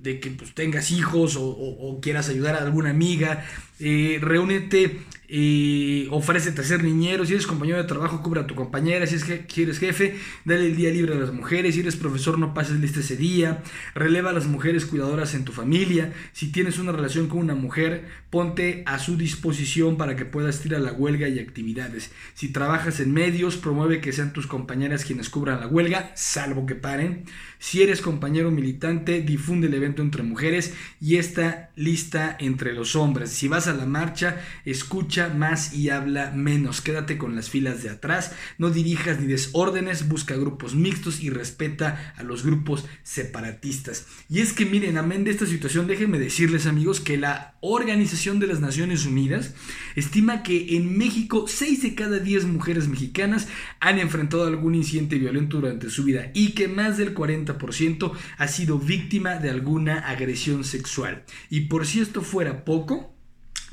de, 0.00 0.20
que 0.20 0.30
pues, 0.30 0.54
tengas 0.54 0.90
hijos 0.90 1.36
o, 1.38 1.98
quieras 2.00 2.30
ayudar 2.30 2.54
a 2.54 2.62
alguna 2.62 2.88
amiga. 2.88 3.44
Eh, 3.80 4.18
reúnete 4.20 4.98
y 5.30 6.06
ofrécete 6.10 6.62
a 6.62 6.64
ser 6.64 6.82
niñero. 6.82 7.26
Si 7.26 7.34
eres 7.34 7.46
compañero 7.46 7.76
de 7.76 7.84
trabajo, 7.84 8.22
cubra 8.22 8.42
a 8.42 8.46
tu 8.46 8.54
compañera. 8.54 9.06
Si, 9.06 9.16
es 9.16 9.24
que, 9.24 9.62
eres 9.62 9.78
jefe, 9.78 10.16
dale 10.46 10.66
el 10.66 10.76
día 10.76 10.90
libre 10.90 11.14
a 11.14 11.18
las 11.18 11.34
mujeres. 11.34 11.74
Si 11.74 11.80
eres 11.80 11.96
profesor, 11.96 12.38
no 12.38 12.54
pases 12.54 12.80
lista 12.80 13.00
ese 13.00 13.16
día. 13.16 13.62
Releva 13.94 14.30
a 14.30 14.32
las 14.32 14.46
mujeres 14.46 14.86
cuidadoras 14.86 15.34
en 15.34 15.44
tu 15.44 15.52
familia. 15.52 16.14
Si 16.32 16.50
tienes 16.50 16.78
una 16.78 16.92
relación 16.92 17.28
con 17.28 17.40
una 17.40 17.54
mujer, 17.54 18.06
ponte 18.30 18.82
a 18.86 18.98
su 18.98 19.18
disposición 19.18 19.98
para 19.98 20.16
que 20.16 20.24
puedas 20.24 20.64
ir 20.64 20.74
a 20.74 20.78
la 20.78 20.92
huelga 20.92 21.28
y 21.28 21.38
actividades. 21.38 22.10
Si 22.34 22.48
trabajas 22.48 22.98
en 23.00 23.12
medios, 23.12 23.58
promueve 23.58 24.00
que 24.00 24.12
sean 24.12 24.32
tus 24.32 24.46
compañeras 24.46 25.04
quienes 25.04 25.28
cubran 25.28 25.60
la 25.60 25.66
huelga, 25.66 26.10
salvo 26.14 26.64
que 26.64 26.74
paren. 26.74 27.24
Si 27.58 27.82
eres 27.82 28.00
compañero 28.00 28.50
militante, 28.50 29.20
difunde 29.20 29.66
el 29.66 29.74
evento 29.74 30.00
entre 30.00 30.22
mujeres 30.22 30.72
y 31.00 31.16
esta 31.16 31.70
lista 31.76 32.36
entre 32.40 32.72
los 32.72 32.96
hombres. 32.96 33.30
Si 33.30 33.48
vas 33.48 33.67
a 33.68 33.74
la 33.74 33.86
marcha, 33.86 34.40
escucha 34.64 35.28
más 35.28 35.74
y 35.74 35.90
habla 35.90 36.32
menos. 36.32 36.80
Quédate 36.80 37.18
con 37.18 37.36
las 37.36 37.50
filas 37.50 37.82
de 37.82 37.90
atrás, 37.90 38.32
no 38.58 38.70
dirijas 38.70 39.20
ni 39.20 39.26
desórdenes, 39.26 40.08
busca 40.08 40.34
grupos 40.34 40.74
mixtos 40.74 41.20
y 41.20 41.30
respeta 41.30 42.14
a 42.16 42.22
los 42.22 42.44
grupos 42.44 42.84
separatistas. 43.02 44.06
Y 44.28 44.40
es 44.40 44.52
que 44.52 44.66
miren, 44.66 44.98
amén 44.98 45.24
de 45.24 45.30
esta 45.30 45.46
situación, 45.46 45.86
déjenme 45.86 46.18
decirles 46.18 46.66
amigos 46.66 47.00
que 47.00 47.16
la 47.18 47.56
Organización 47.60 48.38
de 48.38 48.46
las 48.46 48.60
Naciones 48.60 49.04
Unidas 49.04 49.54
estima 49.96 50.42
que 50.42 50.76
en 50.76 50.96
México 50.96 51.46
6 51.48 51.82
de 51.82 51.94
cada 51.94 52.18
10 52.18 52.44
mujeres 52.44 52.88
mexicanas 52.88 53.48
han 53.80 53.98
enfrentado 53.98 54.46
algún 54.46 54.74
incidente 54.74 55.18
violento 55.18 55.60
durante 55.60 55.90
su 55.90 56.04
vida 56.04 56.30
y 56.34 56.52
que 56.52 56.68
más 56.68 56.98
del 56.98 57.14
40% 57.14 58.12
ha 58.36 58.48
sido 58.48 58.78
víctima 58.78 59.36
de 59.36 59.50
alguna 59.50 59.98
agresión 59.98 60.64
sexual. 60.64 61.24
Y 61.50 61.62
por 61.62 61.86
si 61.86 62.00
esto 62.00 62.22
fuera 62.22 62.64
poco, 62.64 63.17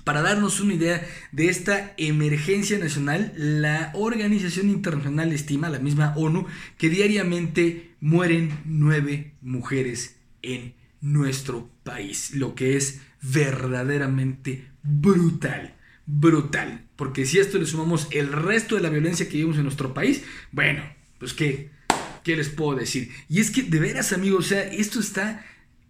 para 0.06 0.22
darnos 0.22 0.62
una 0.62 0.76
idea 0.76 1.06
de 1.32 1.50
esta 1.50 1.94
emergencia 1.98 2.78
nacional, 2.78 3.34
la 3.36 3.92
Organización 3.96 4.70
Internacional 4.70 5.34
estima, 5.34 5.68
la 5.68 5.80
misma 5.80 6.14
ONU, 6.16 6.46
que 6.78 6.90
diariamente 6.90 7.96
mueren 8.00 8.60
nueve 8.66 9.34
mujeres 9.42 10.16
en 10.44 10.76
nuestro 11.02 11.70
país, 11.84 12.36
lo 12.36 12.54
que 12.54 12.78
es 12.78 13.02
verdaderamente 13.22 14.70
brutal, 14.84 15.76
brutal. 16.06 16.86
Porque 16.96 17.26
si 17.26 17.40
a 17.40 17.42
esto 17.42 17.58
le 17.58 17.66
sumamos 17.66 18.08
el 18.12 18.32
resto 18.32 18.76
de 18.76 18.82
la 18.82 18.90
violencia 18.90 19.26
que 19.26 19.38
vivimos 19.38 19.58
en 19.58 19.64
nuestro 19.64 19.96
país, 19.96 20.24
bueno, 20.52 20.84
pues 21.18 21.34
qué, 21.34 21.72
¿qué 22.24 22.36
les 22.36 22.50
puedo 22.50 22.78
decir? 22.78 23.10
Y 23.28 23.40
es 23.40 23.50
que 23.50 23.64
de 23.64 23.80
veras 23.80 24.14
amigos, 24.14 24.46
o 24.46 24.50
sea, 24.50 24.64
esto 24.66 25.00
está 25.00 25.44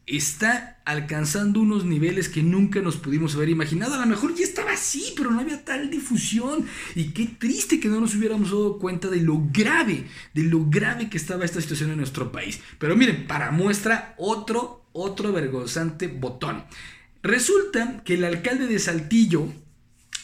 está 0.08 0.80
alcanzando 0.86 1.62
unos 1.62 1.84
niveles 1.84 2.30
que 2.30 2.44
nunca 2.44 2.80
nos 2.82 2.98
pudimos 2.98 3.36
haber 3.36 3.50
imaginado. 3.50 3.96
A 3.96 4.00
lo 4.00 4.06
mejor 4.06 4.36
ya 4.36 4.44
estaba 4.44 4.74
así, 4.74 5.14
pero 5.18 5.32
no 5.32 5.40
había 5.40 5.66
tal 5.66 5.90
difusión. 5.90 6.66
Y 6.94 7.06
qué 7.06 7.26
triste 7.26 7.80
que 7.80 7.88
no 7.88 8.00
nos 8.00 8.14
hubiéramos 8.16 8.52
dado 8.52 8.78
cuenta 8.78 9.10
de 9.10 9.22
lo 9.22 9.42
grave, 9.52 10.06
de 10.34 10.44
lo 10.44 10.66
grave 10.70 11.10
que 11.10 11.18
estaba 11.18 11.46
esta 11.46 11.62
situación 11.62 11.92
en 11.92 11.98
nuestro 11.98 12.32
país. 12.32 12.60
Pero 12.78 12.96
miren, 12.96 13.26
para 13.26 13.52
muestra 13.52 14.14
otro, 14.18 14.86
otro 14.94 15.34
vergonzante 15.34 16.08
botón. 16.08 16.64
Resulta 17.24 18.04
que 18.04 18.14
el 18.14 18.26
alcalde 18.26 18.68
de 18.68 18.78
Saltillo, 18.78 19.52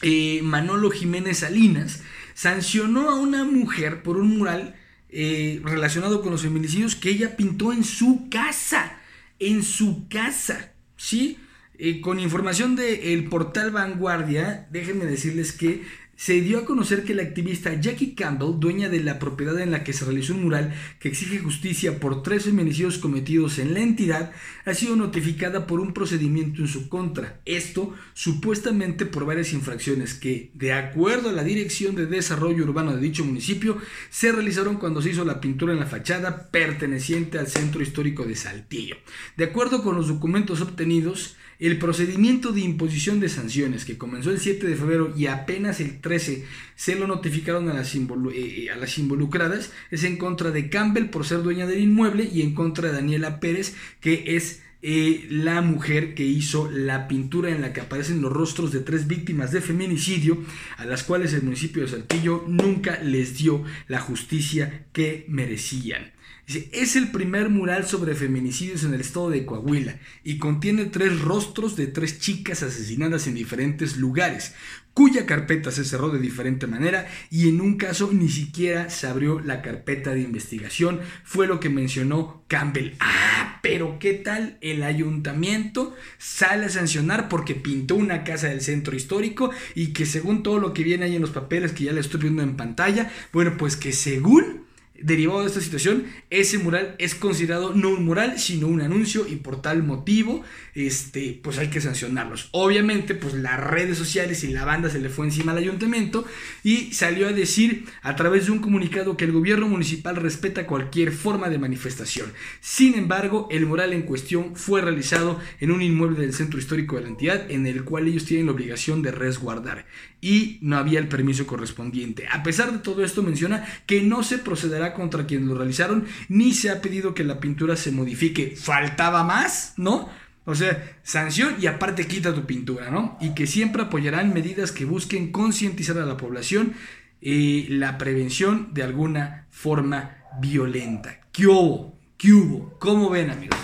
eh, 0.04 0.41
Manolo 0.44 0.91
Jiménez 0.91 1.39
Salinas, 1.39 2.02
sancionó 2.36 3.10
a 3.10 3.15
una 3.15 3.46
mujer 3.46 4.04
por 4.04 4.17
un 4.17 4.38
mural 4.38 4.76
eh, 5.10 5.60
relacionado 5.63 6.22
con 6.22 6.32
los 6.32 6.44
feminicidios 6.44 6.96
que 6.96 7.10
ella 7.10 7.36
pintó 7.36 7.74
en 7.74 7.84
su 7.84 8.30
casa 8.30 9.01
en 9.41 9.63
su 9.63 10.08
casa, 10.08 10.73
¿sí? 10.95 11.38
Eh, 11.80 11.99
con 11.99 12.19
información 12.19 12.75
del 12.75 13.27
portal 13.27 13.71
Vanguardia, 13.71 14.67
déjenme 14.71 15.06
decirles 15.06 15.51
que 15.51 15.84
se 16.22 16.40
dio 16.40 16.60
a 16.60 16.66
conocer 16.66 17.04
que 17.04 17.16
la 17.16 17.24
activista 17.24 17.74
Jackie 17.74 18.14
Campbell, 18.14 18.60
dueña 18.60 18.90
de 18.90 19.00
la 19.00 19.18
propiedad 19.18 19.60
en 19.60 19.72
la 19.72 19.84
que 19.84 19.92
se 19.92 20.06
realizó 20.06 20.36
un 20.36 20.44
mural 20.44 20.72
que 21.00 21.08
exige 21.08 21.40
justicia 21.40 22.00
por 22.00 22.22
tres 22.22 22.44
feminicidios 22.44 23.00
cometidos 23.00 23.58
en 23.58 23.74
la 23.74 23.80
entidad, 23.80 24.32
ha 24.66 24.76
sido 24.76 24.96
notificada 24.96 25.66
por 25.66 25.80
un 25.80 25.96
procedimiento 25.96 26.62
en 26.62 26.68
su 26.68 26.90
contra. 26.90 27.42
Esto 27.46 27.96
supuestamente 28.14 29.08
por 29.08 29.26
varias 29.26 29.52
infracciones 29.52 30.14
que, 30.14 30.52
de 30.54 30.74
acuerdo 30.74 31.30
a 31.30 31.34
la 31.34 31.44
Dirección 31.44 31.96
de 31.96 32.06
Desarrollo 32.06 32.66
Urbano 32.66 32.96
de 32.96 33.02
dicho 33.02 33.26
municipio, 33.26 33.80
se 34.12 34.32
realizaron 34.32 34.76
cuando 34.76 35.02
se 35.02 35.10
hizo 35.10 35.26
la 35.26 35.42
pintura 35.42 35.74
en 35.74 35.80
la 35.80 35.88
fachada 35.88 36.52
perteneciente 36.52 37.40
al 37.40 37.48
centro 37.48 37.82
histórico 37.82 38.26
de 38.26 38.36
Saltillo. 38.36 38.98
De 39.38 39.46
acuerdo 39.46 39.82
con 39.82 39.96
los 39.96 40.08
documentos 40.08 40.62
obtenidos, 40.62 41.36
el 41.62 41.78
procedimiento 41.78 42.52
de 42.52 42.62
imposición 42.62 43.19
de 43.19 43.30
sanciones 43.30 43.86
que 43.86 43.97
comenzó 43.97 44.32
el 44.32 44.39
7 44.39 44.65
de 44.67 44.76
febrero 44.76 45.13
y 45.15 45.28
apenas 45.28 45.80
el 45.80 46.02
13 46.02 46.43
se 46.76 46.95
lo 46.95 47.06
notificaron 47.06 47.69
a 47.69 47.74
las, 47.74 47.95
eh, 47.95 48.67
a 48.74 48.76
las 48.76 48.97
involucradas 48.97 49.71
es 49.91 50.04
en 50.04 50.17
contra 50.17 50.50
de 50.50 50.69
Campbell 50.69 51.10
por 51.10 51.24
ser 51.24 51.43
dueña 51.43 51.67
del 51.67 51.82
inmueble 51.82 52.28
y 52.34 52.41
en 52.41 52.56
contra 52.56 52.88
de 52.88 52.95
Daniela 52.95 53.39
Pérez 53.39 53.76
que 54.00 54.36
es 54.36 54.63
eh, 54.82 55.28
la 55.30 55.62
mujer 55.62 56.15
que 56.15 56.26
hizo 56.26 56.67
la 56.71 57.08
pintura 57.08 57.52
en 57.52 57.62
la 57.62 57.71
que 57.74 57.82
aparecen 57.82 58.24
los 58.24 58.34
rostros 58.34 58.71
de 58.71 58.80
tres 58.80 59.06
víctimas 59.06 59.52
de 59.52 59.62
feminicidio, 59.62 60.39
a 60.78 60.86
las 60.86 61.04
cuales 61.04 61.34
el 61.34 61.43
municipio 61.43 61.84
de 61.84 61.89
Saltillo 61.89 62.43
nunca 62.47 63.00
les 63.04 63.38
dio 63.38 63.63
la 63.88 64.00
justicia 64.00 64.86
que 64.91 65.26
merecían 65.28 66.13
es 66.47 66.95
el 66.95 67.12
primer 67.12 67.49
mural 67.49 67.88
sobre 67.88 68.15
feminicidios 68.15 68.84
en 68.84 68.93
el 68.93 69.01
estado 69.01 69.30
de 69.30 69.45
Coahuila 69.45 69.99
y 70.23 70.38
contiene 70.38 70.86
tres 70.86 71.21
rostros 71.21 71.75
de 71.75 71.88
tres 71.88 72.19
chicas 72.19 72.63
asesinadas 72.63 73.27
en 73.27 73.36
diferentes 73.36 73.97
lugares, 73.97 74.54
cuya 74.93 75.25
carpeta 75.25 75.71
se 75.71 75.86
cerró 75.86 76.10
de 76.10 76.19
diferente 76.19 76.67
manera 76.67 77.08
y 77.30 77.47
en 77.47 77.62
un 77.62 77.77
caso 77.77 78.10
ni 78.12 78.27
siquiera 78.27 78.89
se 78.89 79.08
abrió 79.08 79.39
la 79.39 79.62
carpeta 79.62 80.13
de 80.13 80.21
investigación, 80.21 80.99
fue 81.23 81.47
lo 81.47 81.60
que 81.60 81.69
mencionó 81.69 82.43
Campbell. 82.47 82.95
Ah, 82.99 83.60
pero 83.62 83.99
¿qué 83.99 84.13
tal 84.13 84.58
el 84.62 84.84
ayuntamiento 84.84 85.95
sale 86.17 86.65
a 86.65 86.69
sancionar 86.69 87.30
porque 87.30 87.56
pintó 87.56 87.95
una 87.95 88.23
casa 88.23 88.47
del 88.47 88.62
centro 88.62 88.95
histórico 88.95 89.51
y 89.75 89.93
que 89.93 90.06
según 90.06 90.43
todo 90.43 90.60
lo 90.60 90.73
que 90.73 90.84
viene 90.84 91.06
ahí 91.06 91.15
en 91.15 91.21
los 91.21 91.32
papeles 91.32 91.71
que 91.71 91.86
ya 91.86 91.93
le 91.93 92.01
estoy 92.01 92.19
viendo 92.19 92.43
en 92.43 92.58
pantalla, 92.58 93.12
bueno, 93.32 93.56
pues 93.58 93.77
que 93.77 93.93
según 93.93 94.61
derivado 95.04 95.42
de 95.42 95.48
esta 95.48 95.62
situación, 95.62 96.06
ese 96.30 96.58
mural 96.58 96.96
es 96.98 97.16
considerado 97.16 97.74
no 97.74 97.90
un 97.90 98.06
mural, 98.06 98.40
sino 98.40 98.68
un 98.68 98.82
anuncio 98.82 99.28
y 99.28 99.36
por 99.36 99.62
tal 99.62 99.84
motivo, 99.84 100.44
este, 100.74 101.40
pues 101.44 101.58
hay 101.58 101.70
que 101.70 101.82
sancionarlos. 101.82 102.50
Obviamente, 102.52 103.16
pues 103.16 103.34
las 103.34 103.60
redes 103.60 103.98
sociales 103.98 104.44
y 104.44 104.48
la 104.48 104.66
banda 104.66 104.90
se 104.90 105.00
le 105.00 105.10
fue 105.10 105.26
encima 105.26 105.52
al 105.52 105.58
ayuntamiento 105.58 106.26
y 106.64 106.94
salió 106.94 107.28
a 107.28 107.34
decir 107.34 107.86
a 108.02 108.16
través 108.16 108.46
de 108.46 108.52
un 108.52 108.60
comunicado 108.60 109.18
que 109.18 109.26
el 109.26 109.32
gobierno 109.32 109.68
municipal 109.68 110.16
respeta 110.16 110.68
cualquier 110.68 111.12
forma 111.12 111.50
de 111.50 111.60
manifestación. 111.60 112.32
Sin 112.60 112.96
embargo, 112.96 113.48
el 113.52 113.66
mural 113.66 113.94
en 113.94 114.04
cuestión 114.04 114.56
fue 114.56 114.82
realizado 114.82 115.40
en 115.60 115.72
un 115.72 115.82
inmueble 115.82 116.22
del 116.22 116.34
centro 116.34 116.60
histórico 116.60 116.96
de 116.96 117.04
la 117.04 117.10
entidad 117.10 117.50
en 117.50 117.66
el 117.66 117.84
cual 117.84 118.08
ellos 118.08 118.26
tienen 118.26 118.46
la 118.46 118.54
obligación 118.54 119.02
de 119.02 119.12
resguardar 119.12 119.86
y 120.22 120.60
no 120.62 120.78
había 120.78 121.00
el 121.00 121.08
permiso 121.08 121.48
correspondiente. 121.48 122.28
A 122.32 122.44
pesar 122.44 122.72
de 122.72 122.78
todo 122.78 123.04
esto 123.04 123.24
menciona 123.24 123.66
que 123.88 124.04
no 124.04 124.24
se 124.24 124.38
procederá 124.38 124.94
contra 124.94 125.26
quienes 125.26 125.48
lo 125.48 125.56
realizaron 125.56 126.06
ni 126.30 126.54
se 126.54 126.70
ha 126.70 126.82
pedido 126.82 127.16
que 127.16 127.24
la 127.24 127.40
pintura 127.40 127.76
se 127.76 127.92
modifique. 127.92 128.56
Faltaba 128.56 129.24
más, 129.24 129.74
¿no? 129.78 130.10
O 130.46 130.56
sea, 130.56 130.98
sanción 131.04 131.56
y 131.60 131.68
aparte 131.68 132.08
quita 132.08 132.34
tu 132.34 132.46
pintura, 132.46 132.90
¿no? 132.90 133.18
Y 133.20 133.34
que 133.34 133.48
siempre 133.48 133.84
apoyarán 133.84 134.34
medidas 134.34 134.72
que 134.72 134.86
busquen 134.86 135.32
concientizar 135.32 135.98
a 135.98 136.06
la 136.06 136.18
población 136.18 136.74
y 137.20 137.68
la 137.68 137.98
prevención 137.98 138.74
de 138.74 138.84
alguna 138.84 139.48
forma 139.52 140.18
violenta. 140.40 141.20
¿Qué 141.32 141.48
hubo? 141.48 141.98
¿Qué 142.18 142.34
hubo? 142.34 142.78
¿Cómo 142.80 143.10
ven, 143.10 143.30
amigos? 143.30 143.60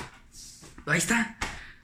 Ahí 0.85 0.99
está. 0.99 1.36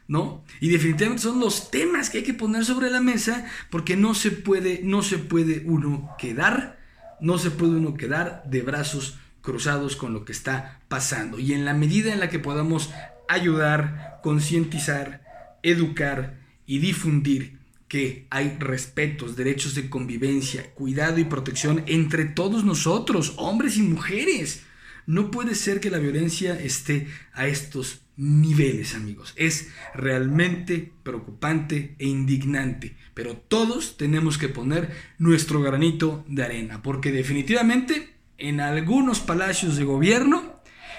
¿No? 0.08 0.44
Y 0.60 0.70
definitivamente 0.70 1.24
son 1.24 1.40
los 1.40 1.72
temas 1.72 2.10
que 2.10 2.20
hay 2.20 2.24
que 2.24 2.34
poner 2.34 2.66
sobre 2.66 2.90
la 2.90 3.02
mesa 3.02 3.46
porque 3.70 3.96
no 3.96 4.14
se 4.14 4.32
puede, 4.32 4.82
no 4.84 5.02
se 5.02 5.18
puede 5.18 5.64
uno 5.66 6.10
quedar, 6.18 6.80
no 7.20 7.38
se 7.38 7.52
puede 7.52 7.78
uno 7.78 7.94
quedar 7.96 8.44
de 8.46 8.62
brazos 8.62 9.18
cruzados 9.42 9.96
con 9.96 10.14
lo 10.14 10.26
que 10.26 10.32
está 10.32 10.82
pasando. 10.88 11.40
Y 11.40 11.54
en 11.54 11.66
la 11.66 11.74
medida 11.74 12.14
en 12.14 12.20
la 12.20 12.30
que 12.30 12.40
podamos 12.40 12.92
ayudar, 13.30 14.20
concientizar, 14.24 15.58
educar 15.64 16.40
y 16.66 16.80
difundir 16.80 17.60
que 17.88 18.26
hay 18.32 18.58
respetos, 18.60 19.36
derechos 19.36 19.76
de 19.76 19.90
convivencia, 19.90 20.74
cuidado 20.74 21.20
y 21.20 21.26
protección 21.26 21.84
entre 21.86 22.26
todos 22.26 22.64
nosotros, 22.64 23.34
hombres 23.38 23.78
y 23.78 23.84
mujeres. 23.84 24.64
No 25.06 25.32
puede 25.32 25.56
ser 25.56 25.80
que 25.80 25.90
la 25.90 26.00
violencia 26.00 26.60
esté 26.60 27.08
a 27.34 27.48
estos 27.48 28.02
niveles, 28.16 28.96
amigos. 28.96 29.34
Es 29.36 29.70
realmente 29.94 30.92
preocupante 31.04 31.96
e 32.00 32.08
indignante. 32.08 32.96
Pero 33.14 33.36
todos 33.36 33.98
tenemos 33.98 34.38
que 34.38 34.50
poner 34.50 34.92
nuestro 35.18 35.62
granito 35.62 36.26
de 36.28 36.44
arena. 36.44 36.82
Porque 36.82 37.12
definitivamente 37.12 38.14
en 38.38 38.60
algunos 38.60 39.20
palacios 39.20 39.78
de 39.78 39.84
gobierno, 39.84 40.54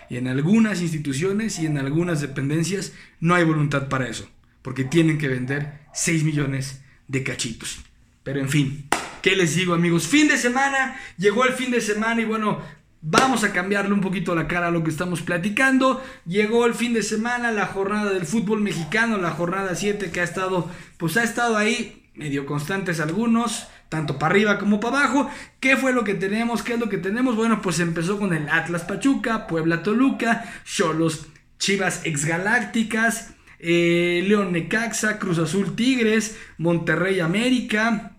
y 0.08 0.16
en 0.16 0.28
algunas 0.28 0.82
instituciones 0.82 1.58
y 1.58 1.66
en 1.66 1.78
algunas 1.78 2.20
dependencias 2.20 2.92
no 3.20 3.34
hay 3.34 3.44
voluntad 3.44 3.88
para 3.88 4.08
eso. 4.08 4.28
Porque 4.62 4.84
tienen 4.84 5.18
que 5.18 5.28
vender 5.28 5.80
6 5.92 6.24
millones 6.24 6.82
de 7.08 7.22
cachitos. 7.22 7.80
Pero 8.22 8.40
en 8.40 8.48
fin, 8.48 8.88
¿qué 9.22 9.36
les 9.36 9.54
digo 9.56 9.74
amigos? 9.74 10.06
Fin 10.06 10.28
de 10.28 10.38
semana, 10.38 10.98
llegó 11.18 11.44
el 11.44 11.52
fin 11.52 11.70
de 11.70 11.80
semana 11.80 12.22
y 12.22 12.24
bueno, 12.24 12.62
Vamos 13.06 13.44
a 13.44 13.52
cambiarle 13.52 13.92
un 13.92 14.00
poquito 14.00 14.34
la 14.34 14.48
cara 14.48 14.68
a 14.68 14.70
lo 14.70 14.82
que 14.82 14.88
estamos 14.88 15.20
platicando. 15.20 16.02
Llegó 16.24 16.64
el 16.64 16.72
fin 16.72 16.94
de 16.94 17.02
semana, 17.02 17.52
la 17.52 17.66
jornada 17.66 18.10
del 18.10 18.24
fútbol 18.24 18.62
mexicano, 18.62 19.18
la 19.18 19.30
jornada 19.30 19.74
7 19.74 20.10
que 20.10 20.20
ha 20.20 20.24
estado, 20.24 20.70
pues 20.96 21.18
ha 21.18 21.22
estado 21.22 21.58
ahí 21.58 22.08
medio 22.14 22.46
constantes 22.46 23.00
algunos, 23.00 23.66
tanto 23.90 24.18
para 24.18 24.32
arriba 24.32 24.58
como 24.58 24.80
para 24.80 25.00
abajo. 25.00 25.30
¿Qué 25.60 25.76
fue 25.76 25.92
lo 25.92 26.02
que 26.02 26.14
tenemos? 26.14 26.62
¿Qué 26.62 26.74
es 26.74 26.80
lo 26.80 26.88
que 26.88 26.96
tenemos? 26.96 27.36
Bueno, 27.36 27.60
pues 27.60 27.78
empezó 27.78 28.18
con 28.18 28.32
el 28.32 28.48
Atlas 28.48 28.84
Pachuca, 28.84 29.46
Puebla 29.46 29.82
Toluca, 29.82 30.42
Cholos 30.64 31.26
Chivas 31.58 32.06
Exgalácticas, 32.06 33.34
eh, 33.58 34.24
León 34.26 34.52
Necaxa, 34.52 35.18
Cruz 35.18 35.36
Azul 35.36 35.76
Tigres, 35.76 36.38
Monterrey 36.56 37.20
América, 37.20 38.16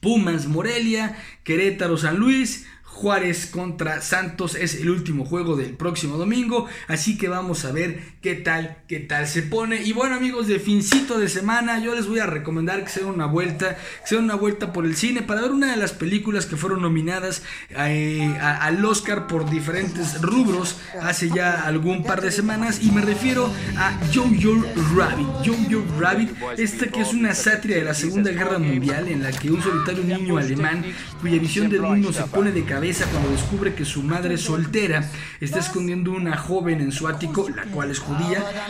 Pumas 0.00 0.48
Morelia, 0.48 1.16
Querétaro 1.44 1.96
San 1.96 2.16
Luis, 2.16 2.66
Juárez 2.98 3.46
contra 3.46 4.00
Santos 4.00 4.56
es 4.56 4.74
el 4.74 4.90
último 4.90 5.24
juego 5.24 5.54
del 5.54 5.76
próximo 5.76 6.16
domingo, 6.16 6.66
así 6.88 7.16
que 7.16 7.28
vamos 7.28 7.64
a 7.64 7.70
ver 7.70 8.00
qué 8.22 8.34
tal, 8.34 8.78
qué 8.88 8.98
tal 8.98 9.26
se 9.26 9.42
pone. 9.42 9.82
Y 9.82 9.92
bueno 9.92 10.16
amigos, 10.16 10.46
de 10.48 10.58
fincito 10.58 11.18
de 11.18 11.28
semana, 11.28 11.78
yo 11.78 11.94
les 11.94 12.06
voy 12.08 12.18
a 12.18 12.26
recomendar 12.26 12.82
que 12.82 12.90
sea 12.90 13.06
una 13.06 13.26
vuelta, 13.26 13.76
que 13.76 14.06
sea 14.06 14.18
una 14.18 14.34
vuelta 14.34 14.72
por 14.72 14.84
el 14.84 14.96
cine 14.96 15.22
para 15.22 15.42
ver 15.42 15.52
una 15.52 15.70
de 15.70 15.76
las 15.76 15.92
películas 15.92 16.46
que 16.46 16.56
fueron 16.56 16.82
nominadas 16.82 17.42
eh, 17.70 18.36
al 18.40 18.84
Oscar 18.84 19.26
por 19.26 19.48
diferentes 19.48 20.20
rubros 20.20 20.76
hace 21.02 21.30
ya 21.30 21.62
algún 21.62 22.02
par 22.02 22.20
de 22.20 22.32
semanas 22.32 22.80
y 22.82 22.90
me 22.90 23.02
refiero 23.02 23.52
a 23.76 23.92
Jojo 24.12 24.64
Rabbit. 24.96 25.28
Jojo 25.44 25.84
Rabbit, 26.00 26.30
esta 26.56 26.86
que 26.86 27.00
es 27.00 27.12
una 27.12 27.34
sátira 27.34 27.76
de 27.76 27.84
la 27.84 27.94
Segunda 27.94 28.30
Guerra 28.30 28.58
Mundial 28.58 29.08
en 29.08 29.22
la 29.22 29.30
que 29.30 29.50
un 29.50 29.62
solitario 29.62 30.04
niño 30.04 30.38
alemán 30.38 30.84
cuya 31.20 31.38
visión 31.38 31.68
del 31.68 31.82
mundo 31.82 32.12
se 32.12 32.22
pone 32.24 32.52
de 32.52 32.64
cabeza 32.64 33.06
cuando 33.10 33.30
descubre 33.30 33.74
que 33.74 33.84
su 33.84 34.02
madre 34.02 34.36
soltera 34.38 35.08
está 35.40 35.60
escondiendo 35.60 36.12
una 36.12 36.36
joven 36.36 36.80
en 36.80 36.92
su 36.92 37.06
ático, 37.08 37.48
la 37.48 37.64
cual 37.64 37.90
es 37.90 38.00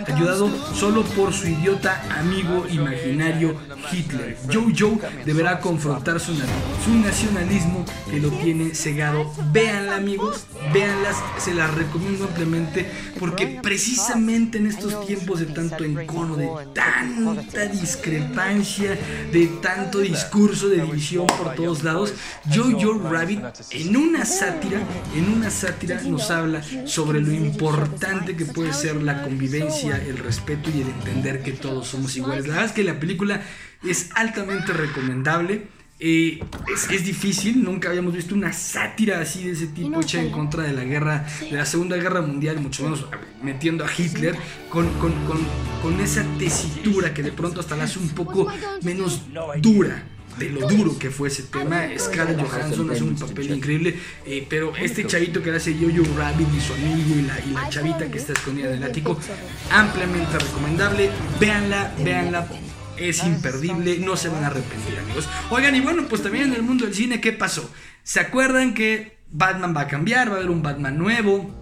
ayudado 0.06 0.50
solo 0.74 1.02
por 1.02 1.32
su 1.32 1.48
idiota 1.48 2.02
amigo 2.18 2.66
imaginario 2.68 3.56
Hitler. 3.92 4.36
Jojo 4.52 5.00
deberá 5.24 5.60
confrontar 5.60 6.20
su, 6.20 6.34
su 6.34 6.94
nacionalismo 7.02 7.84
que 8.10 8.20
lo 8.20 8.30
tiene 8.30 8.74
cegado. 8.74 9.32
Véanla 9.52 9.96
amigos, 9.96 10.46
véanlas, 10.72 11.16
se 11.38 11.54
las 11.54 11.74
recomiendo 11.74 12.24
ampliamente 12.24 12.90
porque 13.18 13.60
precisamente 13.62 14.58
en 14.58 14.66
estos 14.66 15.06
tiempos 15.06 15.40
de 15.40 15.46
tanto 15.46 15.84
encono, 15.84 16.36
de 16.36 16.48
tanta 16.74 17.66
discrepancia, 17.66 18.98
de 19.32 19.46
tanto 19.62 19.98
discurso 19.98 20.68
de 20.68 20.82
división 20.82 21.26
por 21.26 21.54
todos 21.54 21.82
lados, 21.84 22.14
Jojo 22.52 23.08
Rabbit 23.08 23.40
en 23.70 23.96
una 23.96 24.24
sátira, 24.24 24.80
en 25.14 25.32
una 25.32 25.50
sátira 25.50 26.00
nos 26.02 26.30
habla 26.30 26.62
sobre 26.86 27.20
lo 27.20 27.32
importante 27.32 28.36
que 28.36 28.44
puede 28.44 28.72
ser 28.72 28.96
la 29.02 29.22
convivencia, 29.28 30.02
el 30.06 30.18
respeto 30.18 30.70
y 30.74 30.80
el 30.80 30.88
entender 30.88 31.42
que 31.42 31.52
todos 31.52 31.88
somos 31.88 32.16
iguales. 32.16 32.46
La 32.46 32.54
verdad 32.54 32.66
es 32.66 32.72
que 32.72 32.84
la 32.84 32.98
película 32.98 33.42
es 33.82 34.10
altamente 34.14 34.72
recomendable. 34.72 35.66
Eh, 36.00 36.40
es, 36.72 37.04
difícil, 37.04 37.64
nunca 37.64 37.88
habíamos 37.88 38.14
visto 38.14 38.32
una 38.34 38.52
sátira 38.52 39.20
así 39.20 39.44
de 39.44 39.52
ese 39.52 39.66
tipo 39.66 40.00
hecha 40.00 40.22
en 40.22 40.30
contra 40.30 40.62
de 40.62 40.72
la 40.72 40.84
guerra, 40.84 41.26
de 41.40 41.56
la 41.56 41.66
Segunda 41.66 41.96
Guerra 41.96 42.22
Mundial, 42.22 42.60
mucho 42.60 42.84
menos 42.84 43.06
metiendo 43.42 43.84
a 43.84 43.88
Hitler 43.90 44.36
con, 44.70 44.88
con, 45.00 45.12
con, 45.26 45.38
con 45.82 46.00
esa 46.00 46.24
tesitura 46.38 47.12
que 47.12 47.24
de 47.24 47.32
pronto 47.32 47.58
hasta 47.58 47.76
la 47.76 47.84
hace 47.84 47.98
un 47.98 48.10
poco 48.10 48.46
menos 48.82 49.22
dura 49.60 50.04
de 50.38 50.50
lo 50.50 50.68
duro 50.68 50.98
que 50.98 51.10
fue 51.10 51.28
ese 51.28 51.44
tema. 51.44 51.86
Scarlett 51.98 52.40
Johansson 52.40 52.90
hace 52.90 53.02
un 53.02 53.16
papel 53.16 53.50
increíble, 53.54 53.98
eh, 54.26 54.46
pero 54.48 54.74
este 54.76 55.06
chavito 55.06 55.42
que 55.42 55.50
hace 55.50 55.78
Yo-Yo 55.78 56.02
Rabbit 56.16 56.48
y 56.56 56.60
su 56.60 56.74
amigo 56.74 57.14
y 57.16 57.22
la, 57.22 57.40
y 57.40 57.50
la 57.50 57.68
chavita 57.68 58.10
que 58.10 58.18
está 58.18 58.32
escondida 58.32 58.68
en 58.70 58.82
el 58.82 58.84
ático, 58.84 59.18
ampliamente 59.70 60.38
recomendable. 60.38 61.10
Véanla, 61.40 61.94
véanla, 62.02 62.48
es 62.96 63.24
imperdible, 63.24 63.98
no 63.98 64.16
se 64.16 64.28
van 64.28 64.44
a 64.44 64.48
arrepentir, 64.48 64.98
amigos. 64.98 65.28
Oigan, 65.50 65.74
y 65.74 65.80
bueno, 65.80 66.06
pues 66.08 66.22
también 66.22 66.48
en 66.48 66.54
el 66.54 66.62
mundo 66.62 66.84
del 66.84 66.94
cine, 66.94 67.20
¿qué 67.20 67.32
pasó? 67.32 67.70
¿Se 68.02 68.20
acuerdan 68.20 68.74
que 68.74 69.18
Batman 69.30 69.74
va 69.76 69.82
a 69.82 69.88
cambiar? 69.88 70.30
Va 70.30 70.34
a 70.34 70.36
haber 70.38 70.50
un 70.50 70.62
Batman 70.62 70.98
nuevo. 70.98 71.57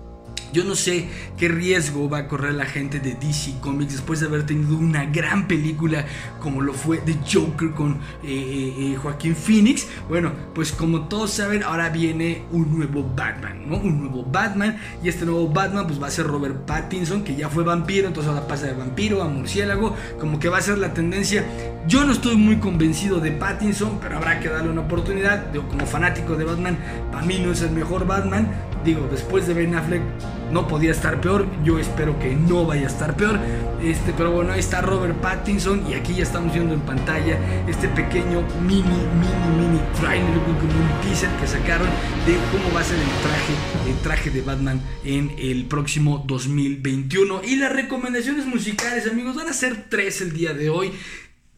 Yo 0.52 0.64
no 0.64 0.74
sé 0.74 1.08
qué 1.36 1.48
riesgo 1.48 2.08
va 2.08 2.18
a 2.18 2.28
correr 2.28 2.54
la 2.54 2.64
gente 2.64 3.00
de 3.00 3.14
DC 3.14 3.60
Comics 3.60 3.92
después 3.92 4.20
de 4.20 4.26
haber 4.26 4.46
tenido 4.46 4.76
una 4.76 5.04
gran 5.04 5.48
película 5.48 6.06
como 6.40 6.62
lo 6.62 6.72
fue 6.72 6.98
The 6.98 7.18
Joker 7.30 7.72
con 7.72 7.92
eh, 7.92 7.96
eh, 8.24 8.74
eh, 8.78 8.96
Joaquín 8.96 9.34
Phoenix. 9.34 9.86
Bueno, 10.08 10.32
pues 10.54 10.72
como 10.72 11.08
todos 11.08 11.32
saben, 11.32 11.62
ahora 11.62 11.88
viene 11.90 12.42
un 12.52 12.76
nuevo 12.76 13.04
Batman, 13.14 13.68
¿no? 13.68 13.76
Un 13.76 14.00
nuevo 14.00 14.24
Batman. 14.24 14.78
Y 15.02 15.08
este 15.08 15.26
nuevo 15.26 15.48
Batman 15.48 15.86
pues 15.86 16.00
va 16.00 16.06
a 16.06 16.10
ser 16.10 16.26
Robert 16.26 16.64
Pattinson, 16.64 17.24
que 17.24 17.34
ya 17.34 17.48
fue 17.48 17.64
vampiro, 17.64 18.06
entonces 18.06 18.32
ahora 18.32 18.46
pasa 18.46 18.66
de 18.66 18.72
vampiro 18.72 19.22
a 19.22 19.28
murciélago. 19.28 19.96
Como 20.20 20.38
que 20.38 20.48
va 20.48 20.58
a 20.58 20.62
ser 20.62 20.78
la 20.78 20.94
tendencia. 20.94 21.44
Yo 21.88 22.04
no 22.04 22.12
estoy 22.12 22.36
muy 22.36 22.56
convencido 22.56 23.20
de 23.20 23.32
Pattinson, 23.32 23.98
pero 24.00 24.16
habrá 24.16 24.40
que 24.40 24.48
darle 24.48 24.70
una 24.70 24.82
oportunidad. 24.82 25.52
Yo 25.52 25.68
como 25.68 25.86
fanático 25.86 26.36
de 26.36 26.44
Batman, 26.44 26.78
para 27.12 27.26
mí 27.26 27.38
no 27.44 27.52
es 27.52 27.62
el 27.62 27.72
mejor 27.72 28.06
Batman. 28.06 28.48
Digo, 28.86 29.08
después 29.10 29.48
de 29.48 29.54
Ben 29.54 29.74
Affleck 29.74 30.00
no 30.52 30.68
podía 30.68 30.92
estar 30.92 31.20
peor. 31.20 31.44
Yo 31.64 31.80
espero 31.80 32.16
que 32.20 32.36
no 32.36 32.64
vaya 32.64 32.84
a 32.84 32.86
estar 32.86 33.16
peor. 33.16 33.40
Este, 33.82 34.12
pero 34.16 34.30
bueno, 34.30 34.52
ahí 34.52 34.60
está 34.60 34.80
Robert 34.80 35.16
Pattinson 35.16 35.90
y 35.90 35.94
aquí 35.94 36.14
ya 36.14 36.22
estamos 36.22 36.54
viendo 36.54 36.72
en 36.72 36.80
pantalla 36.82 37.36
este 37.66 37.88
pequeño 37.88 38.42
mini, 38.62 38.82
mini, 38.82 39.56
mini 39.58 39.80
trailer, 40.00 40.38
un 40.38 41.02
teaser 41.02 41.28
que 41.40 41.48
sacaron 41.48 41.88
de 42.26 42.36
cómo 42.52 42.72
va 42.72 42.80
a 42.80 42.84
ser 42.84 42.96
el 42.96 43.08
traje, 43.22 43.90
el 43.90 43.98
traje 44.04 44.30
de 44.30 44.42
Batman 44.42 44.80
en 45.04 45.32
el 45.36 45.64
próximo 45.64 46.22
2021. 46.24 47.42
Y 47.42 47.56
las 47.56 47.72
recomendaciones 47.72 48.46
musicales, 48.46 49.10
amigos, 49.10 49.34
van 49.34 49.48
a 49.48 49.52
ser 49.52 49.86
tres 49.88 50.20
el 50.20 50.32
día 50.32 50.54
de 50.54 50.70
hoy. 50.70 50.92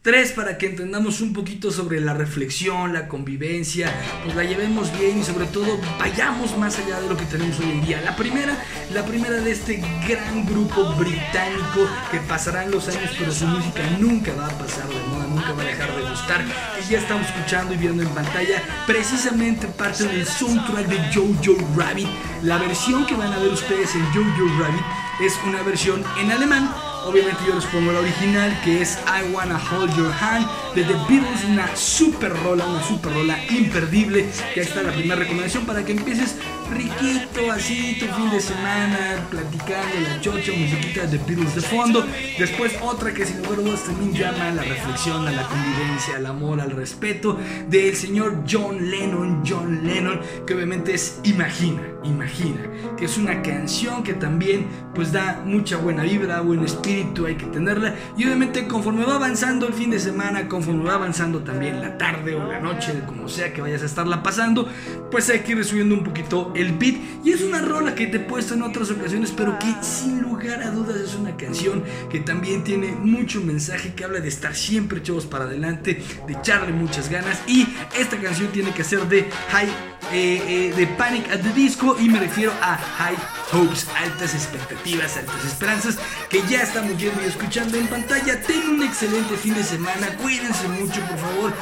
Tres, 0.01 0.31
para 0.31 0.57
que 0.57 0.67
entendamos 0.67 1.19
un 1.19 1.33
poquito 1.33 1.71
sobre 1.71 1.99
la 1.99 2.13
reflexión, 2.13 2.93
la 2.93 3.09
convivencia, 3.09 3.93
pues 4.23 4.33
la 4.33 4.45
llevemos 4.45 4.97
bien 4.97 5.19
y 5.19 5.23
sobre 5.25 5.45
todo 5.47 5.77
vayamos 5.99 6.57
más 6.57 6.79
allá 6.79 7.01
de 7.01 7.09
lo 7.09 7.17
que 7.17 7.25
tenemos 7.25 7.59
hoy 7.59 7.69
en 7.69 7.85
día. 7.85 8.01
La 8.05 8.15
primera, 8.15 8.57
la 8.93 9.03
primera 9.03 9.41
de 9.41 9.51
este 9.51 9.83
gran 10.07 10.45
grupo 10.45 10.93
británico 10.93 11.85
que 12.11 12.19
pasarán 12.19 12.71
los 12.71 12.87
años, 12.87 13.11
pero 13.19 13.29
su 13.33 13.45
música 13.45 13.81
nunca 13.99 14.33
va 14.35 14.45
a 14.45 14.57
pasar 14.57 14.87
de 14.87 15.01
moda, 15.09 15.27
nunca 15.27 15.51
va 15.51 15.63
a 15.63 15.65
dejar 15.65 15.93
de 15.93 16.09
gustar. 16.09 16.45
Y 16.81 16.91
ya 16.93 16.99
estamos 16.99 17.27
escuchando 17.27 17.73
y 17.73 17.77
viendo 17.77 18.01
en 18.01 18.09
pantalla 18.09 18.63
precisamente 18.87 19.67
parte 19.67 20.05
del 20.05 20.25
soundtrack 20.25 20.87
de 20.87 21.13
Jojo 21.13 21.57
Rabbit. 21.75 22.07
La 22.43 22.57
versión 22.57 23.05
que 23.05 23.15
van 23.15 23.33
a 23.33 23.39
ver 23.39 23.49
ustedes 23.49 23.93
en 23.95 24.05
Jojo 24.13 24.61
Rabbit 24.61 24.85
es 25.19 25.33
una 25.45 25.61
versión 25.61 26.01
en 26.21 26.31
alemán 26.31 26.73
Obviamente 27.09 27.41
yo 27.47 27.55
les 27.55 27.65
pongo 27.65 27.91
la 27.91 28.01
original 28.01 28.55
que 28.63 28.83
es 28.83 28.99
I 29.07 29.33
Wanna 29.33 29.59
Hold 29.71 29.95
Your 29.97 30.13
Hand 30.21 30.45
de 30.75 30.83
The 30.83 30.93
Beatles, 31.09 31.43
una 31.49 31.75
super 31.75 32.31
rola, 32.43 32.67
una 32.67 32.83
super 32.83 33.11
rola 33.11 33.35
imperdible. 33.49 34.29
Que 34.53 34.59
ahí 34.59 34.67
está 34.67 34.83
la 34.83 34.91
primera 34.91 35.15
recomendación 35.15 35.65
para 35.65 35.83
que 35.83 35.93
empieces 35.93 36.35
así 37.47 37.97
tu 37.99 38.05
fin 38.07 38.29
de 38.29 38.39
semana, 38.41 39.25
platicando 39.29 39.99
la 40.03 40.19
chocha, 40.19 40.51
musiquita 40.51 41.05
de 41.05 41.17
Beatles 41.17 41.55
de 41.55 41.61
fondo. 41.61 42.05
Después 42.37 42.73
otra 42.81 43.13
que 43.13 43.25
sin 43.25 43.37
lugar 43.37 43.59
a 43.59 43.61
dudas 43.61 43.83
también 43.83 44.13
llama 44.13 44.49
a 44.49 44.51
la 44.51 44.63
reflexión, 44.63 45.27
a 45.27 45.31
la 45.31 45.47
convivencia, 45.47 46.17
al 46.17 46.25
amor, 46.25 46.59
al 46.59 46.71
respeto 46.71 47.37
del 47.69 47.95
señor 47.95 48.43
John 48.49 48.89
Lennon, 48.89 49.43
John 49.47 49.85
Lennon, 49.85 50.19
que 50.45 50.53
obviamente 50.53 50.93
es 50.93 51.19
Imagina, 51.23 51.81
Imagina, 52.03 52.61
que 52.97 53.05
es 53.05 53.17
una 53.17 53.41
canción 53.41 54.03
que 54.03 54.13
también 54.13 54.67
pues 54.93 55.11
da 55.11 55.41
mucha 55.45 55.77
buena 55.77 56.03
vibra, 56.03 56.41
buen 56.41 56.63
espíritu, 56.63 57.25
hay 57.25 57.35
que 57.35 57.45
tenerla. 57.45 57.95
Y 58.17 58.25
obviamente 58.25 58.67
conforme 58.67 59.05
va 59.05 59.15
avanzando 59.15 59.67
el 59.67 59.73
fin 59.73 59.91
de 59.91 59.99
semana, 59.99 60.47
conforme 60.47 60.83
va 60.83 60.95
avanzando 60.95 61.39
también 61.39 61.81
la 61.81 61.97
tarde 61.97 62.35
o 62.35 62.47
la 62.47 62.59
noche, 62.59 63.01
como 63.05 63.27
sea 63.29 63.53
que 63.53 63.61
vayas 63.61 63.81
a 63.81 63.85
estarla 63.85 64.23
pasando, 64.23 64.67
pues 65.11 65.29
hay 65.29 65.39
que 65.39 65.53
ir 65.53 65.65
subiendo 65.65 65.95
un 65.95 66.03
poquito 66.03 66.51
el 66.55 66.73
beat. 66.73 66.95
Es 67.31 67.41
una 67.41 67.59
rola 67.61 67.95
que 67.95 68.07
te 68.07 68.17
he 68.17 68.19
puesto 68.19 68.53
en 68.53 68.63
otras 68.63 68.91
ocasiones, 68.91 69.33
pero 69.35 69.57
que 69.59 69.73
sin 69.81 70.21
lugar 70.21 70.61
a 70.63 70.71
dudas 70.71 70.97
es 70.97 71.15
una 71.15 71.35
canción 71.35 71.83
que 72.09 72.19
también 72.19 72.63
tiene 72.63 72.91
mucho 72.93 73.41
mensaje, 73.41 73.93
que 73.93 74.03
habla 74.03 74.19
de 74.19 74.29
estar 74.29 74.55
siempre 74.55 75.03
chavos 75.03 75.25
para 75.25 75.45
adelante, 75.45 76.01
de 76.27 76.33
echarle 76.33 76.71
muchas 76.71 77.09
ganas. 77.09 77.39
Y 77.47 77.67
esta 77.97 78.17
canción 78.17 78.49
tiene 78.51 78.73
que 78.73 78.83
ser 78.83 79.07
de 79.07 79.29
High, 79.49 79.69
eh, 80.11 80.71
eh, 80.71 80.73
de 80.75 80.87
Panic 80.87 81.29
at 81.31 81.41
the 81.41 81.53
Disco, 81.53 81.97
y 81.99 82.09
me 82.09 82.19
refiero 82.19 82.51
a 82.61 82.77
High 82.77 83.17
Hopes, 83.53 83.87
altas 83.95 84.33
expectativas, 84.33 85.17
altas 85.17 85.45
esperanzas, 85.45 85.97
que 86.29 86.41
ya 86.49 86.63
estamos 86.63 86.97
viendo 86.97 87.21
y 87.21 87.25
escuchando 87.25 87.77
en 87.77 87.87
pantalla. 87.87 88.41
Ten 88.41 88.69
un 88.69 88.83
excelente 88.83 89.35
fin 89.37 89.53
de 89.55 89.63
semana, 89.63 90.07
cuídense 90.21 90.67
mucho, 90.67 91.01
por 91.01 91.17
favor. 91.17 91.53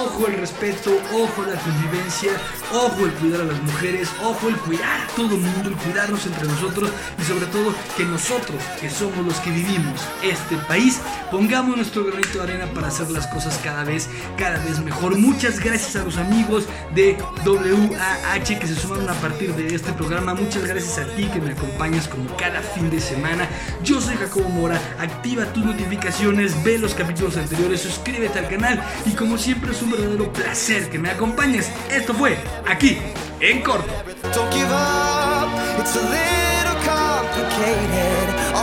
Ojo 0.00 0.26
el 0.26 0.38
respeto, 0.38 0.90
ojo 1.12 1.42
la 1.44 1.58
convivencia, 1.60 2.32
ojo 2.72 3.04
el 3.04 3.12
cuidar 3.12 3.42
a 3.42 3.44
las 3.44 3.62
mujeres, 3.62 4.08
ojo 4.22 4.48
el 4.48 4.56
cuidar 4.56 5.00
a 5.02 5.06
todo 5.14 5.34
el 5.34 5.40
mundo, 5.40 5.68
el 5.68 5.76
cuidarnos 5.76 6.24
entre 6.26 6.48
nosotros 6.48 6.90
y 7.20 7.24
sobre 7.24 7.46
todo 7.46 7.74
que 7.96 8.04
nosotros, 8.04 8.62
que 8.80 8.88
somos 8.88 9.24
los 9.26 9.36
que 9.40 9.50
vivimos 9.50 10.00
este 10.22 10.56
país, 10.68 11.00
pongamos 11.30 11.76
nuestro 11.76 12.04
granito 12.04 12.38
de 12.38 12.44
arena 12.44 12.66
para 12.72 12.88
hacer 12.88 13.10
las 13.10 13.26
cosas 13.26 13.58
cada 13.62 13.84
vez, 13.84 14.08
cada 14.38 14.58
vez 14.64 14.78
mejor. 14.80 15.18
Muchas 15.18 15.60
gracias 15.60 15.96
a 15.96 16.04
los 16.04 16.16
amigos 16.16 16.64
de 16.94 17.18
WAH 17.44 18.58
que 18.58 18.66
se 18.66 18.74
sumaron 18.74 19.10
a 19.10 19.14
partir 19.14 19.54
de 19.54 19.74
este 19.74 19.92
programa. 19.92 20.34
Muchas 20.34 20.64
gracias 20.64 20.98
a 20.98 21.14
ti 21.14 21.26
que 21.26 21.40
me 21.40 21.52
acompañas 21.52 22.08
como 22.08 22.34
cada 22.36 22.60
fin 22.60 22.88
de 22.90 23.00
semana. 23.00 23.48
Yo 23.82 24.00
soy 24.00 24.16
Jacobo 24.16 24.48
Mora, 24.48 24.80
activa 24.98 25.44
tus 25.52 25.64
notificaciones, 25.64 26.62
ve 26.64 26.78
los 26.78 26.94
capítulos 26.94 27.36
anteriores, 27.36 27.82
suscríbete 27.82 28.38
al 28.38 28.48
canal 28.48 28.82
y 29.04 29.10
como 29.10 29.36
siempre 29.36 29.74
un 29.82 29.90
verdadero 29.90 30.32
placer 30.32 30.88
que 30.90 30.98
me 30.98 31.10
acompañes. 31.10 31.70
Esto 31.90 32.14
fue 32.14 32.36
aquí, 32.66 32.98
en 33.40 33.62
corto. 33.62 33.92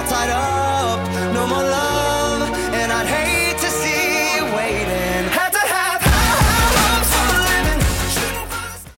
Tied 0.10 0.32
up. 0.32 1.00
no 1.34 1.46
more 1.46 1.62
love, 1.62 2.50
and 2.74 2.92
I'd 2.92 3.06
hate 3.06 3.29